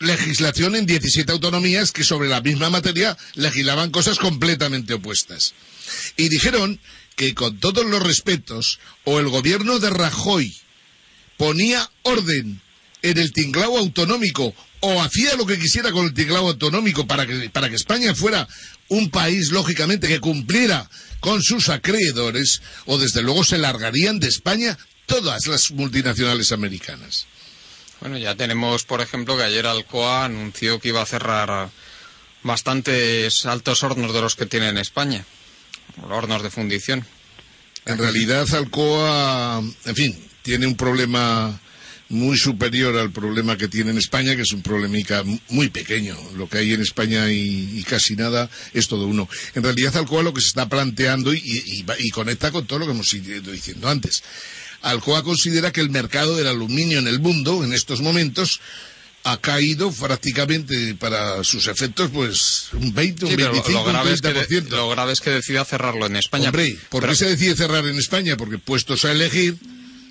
[0.00, 5.54] legislación en 17 autonomías que sobre la misma materia legislaban cosas completamente opuestas.
[6.16, 6.78] Y dijeron
[7.16, 10.54] que con todos los respetos, o el gobierno de Rajoy
[11.36, 12.60] ponía orden
[13.02, 17.50] en el tinglao autonómico o hacía lo que quisiera con el tinglao autonómico para que,
[17.50, 18.46] para que España fuera
[18.88, 20.88] un país, lógicamente, que cumpliera
[21.20, 27.26] con sus acreedores, o desde luego se largarían de España todas las multinacionales americanas.
[28.00, 31.70] Bueno, ya tenemos, por ejemplo, que ayer Alcoa anunció que iba a cerrar
[32.44, 35.24] bastantes altos hornos de los que tiene en España,
[36.08, 37.04] hornos de fundición.
[37.84, 41.60] En realidad, Alcoa, en fin, tiene un problema
[42.10, 46.16] muy superior al problema que tiene en España, que es un problemica muy pequeño.
[46.36, 49.28] Lo que hay en España y, y casi nada es todo uno.
[49.54, 52.86] En realidad, Alcoa lo que se está planteando y, y- y conecta con todo lo
[52.86, 54.22] que hemos ido diciendo antes.
[54.80, 58.60] Alcoa considera que el mercado del aluminio en el mundo, en estos momentos,
[59.24, 64.08] ha caído prácticamente para sus efectos, pues un 20, un Sí, pero 25, lo, grave
[64.10, 64.28] un es que,
[64.62, 64.68] 30%.
[64.68, 66.46] lo grave es que decida cerrarlo en España.
[66.46, 68.36] Hombre, ¿por Pero- qué se decide cerrar en España?
[68.38, 69.56] Porque puestos a elegir,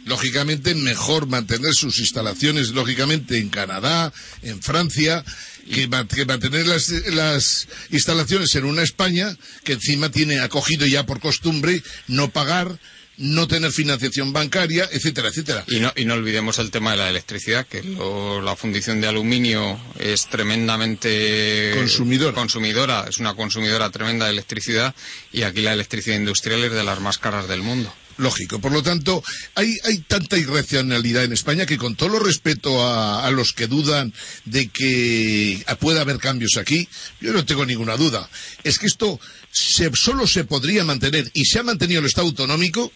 [0.07, 5.23] lógicamente mejor mantener sus instalaciones, lógicamente, en Canadá, en Francia,
[5.71, 11.05] que, ma- que mantener las, las instalaciones en una España que encima tiene acogido ya
[11.05, 12.79] por costumbre no pagar,
[13.17, 15.63] no tener financiación bancaria, etcétera, etcétera.
[15.67, 19.07] Y no, y no olvidemos el tema de la electricidad, que lo- la fundición de
[19.07, 22.33] aluminio es tremendamente Consumidora.
[22.33, 24.93] consumidora, es una consumidora tremenda de electricidad
[25.33, 27.93] y aquí la electricidad industrial es de las más caras del mundo.
[28.17, 28.59] Lógico.
[28.59, 33.29] Por lo tanto, hay, hay tanta irracionalidad en España que con todo respeto a, a
[33.31, 34.11] los que dudan
[34.45, 36.87] de que pueda haber cambios aquí,
[37.21, 38.27] yo no tengo ninguna duda.
[38.63, 39.19] Es que esto
[39.51, 42.91] se- solo se podría mantener y se ha mantenido el Estado autonómico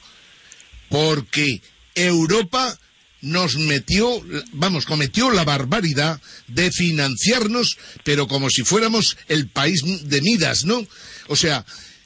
[0.89, 1.61] porque
[1.95, 2.77] Europa
[3.21, 4.19] nos metió,
[4.53, 10.83] vamos, cometió la barbaridad de financiarnos, pero como si fuéramos el país de Midas, ¿no?
[11.27, 11.63] O sea,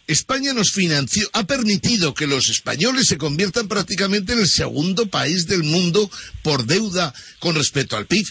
[0.08, 5.48] España nos financió, ha permitido que los españoles se conviertan prácticamente en el segundo país
[5.48, 6.10] del mundo
[6.44, 8.26] por deuda con respecto al PIB.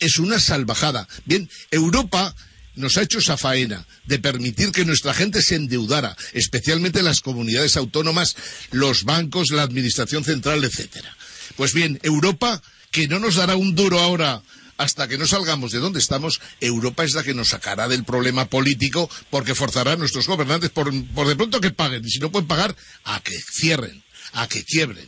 [0.00, 1.06] Es una salvajada.
[1.26, 2.34] Bien, Europa
[2.74, 7.76] nos ha hecho esa faena de permitir que nuestra gente se endeudara, especialmente las comunidades
[7.76, 8.36] autónomas,
[8.72, 11.16] los bancos, la administración central, etcétera.
[11.56, 14.42] Pues bien, Europa, que no nos dará un duro ahora
[14.80, 18.46] hasta que no salgamos de donde estamos, Europa es la que nos sacará del problema
[18.46, 22.02] político porque forzará a nuestros gobernantes por, por de pronto que paguen.
[22.02, 22.74] Y si no pueden pagar,
[23.04, 24.02] a que cierren,
[24.32, 25.06] a que quiebren.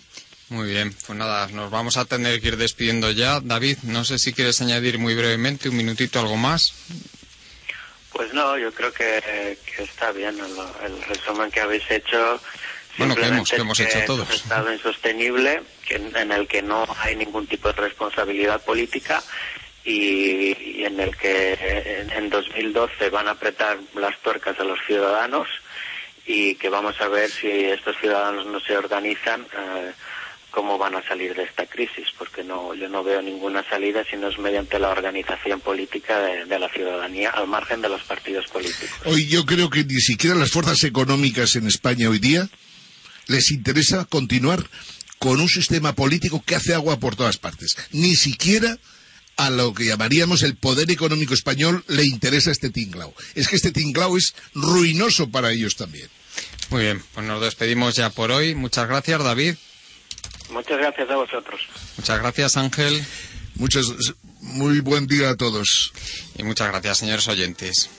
[0.50, 3.40] Muy bien, pues nada, nos vamos a tener que ir despidiendo ya.
[3.40, 6.74] David, no sé si quieres añadir muy brevemente, un minutito, algo más.
[8.12, 12.38] Pues no, yo creo que, está bien el, resumen que habéis hecho.
[12.98, 14.28] Bueno, que hemos, que hemos hecho todos.
[14.28, 19.22] un estado insostenible que, en el que no hay ningún tipo de responsabilidad política
[19.84, 25.48] y, en el que en, 2012 van a apretar las tuercas a los ciudadanos
[26.26, 29.42] y que vamos a ver si estos ciudadanos no se organizan.
[29.42, 29.92] Eh,
[30.52, 34.16] cómo van a salir de esta crisis, porque no, yo no veo ninguna salida si
[34.16, 38.90] no es mediante la organización política de, la ciudadanía al margen de los partidos políticos.
[39.06, 42.48] Hoy yo creo que ni siquiera las fuerzas económicas en España hoy día
[43.28, 44.62] les interesa continuar
[45.18, 47.76] con un sistema político que hace agua por todas partes.
[47.92, 48.76] Ni siquiera
[49.36, 53.14] a lo que llamaríamos el poder económico español le interesa este tinglao.
[53.34, 56.08] Es que este tinglao es ruinoso para ellos también.
[56.70, 58.54] Muy bien, pues nos despedimos ya por hoy.
[58.54, 59.54] Muchas gracias, David.
[60.50, 61.60] Muchas gracias a vosotros.
[61.96, 63.04] Muchas gracias, Ángel.
[63.54, 63.86] Muchas,
[64.40, 65.92] muy buen día a todos.
[66.36, 67.90] Y muchas gracias, señores oyentes.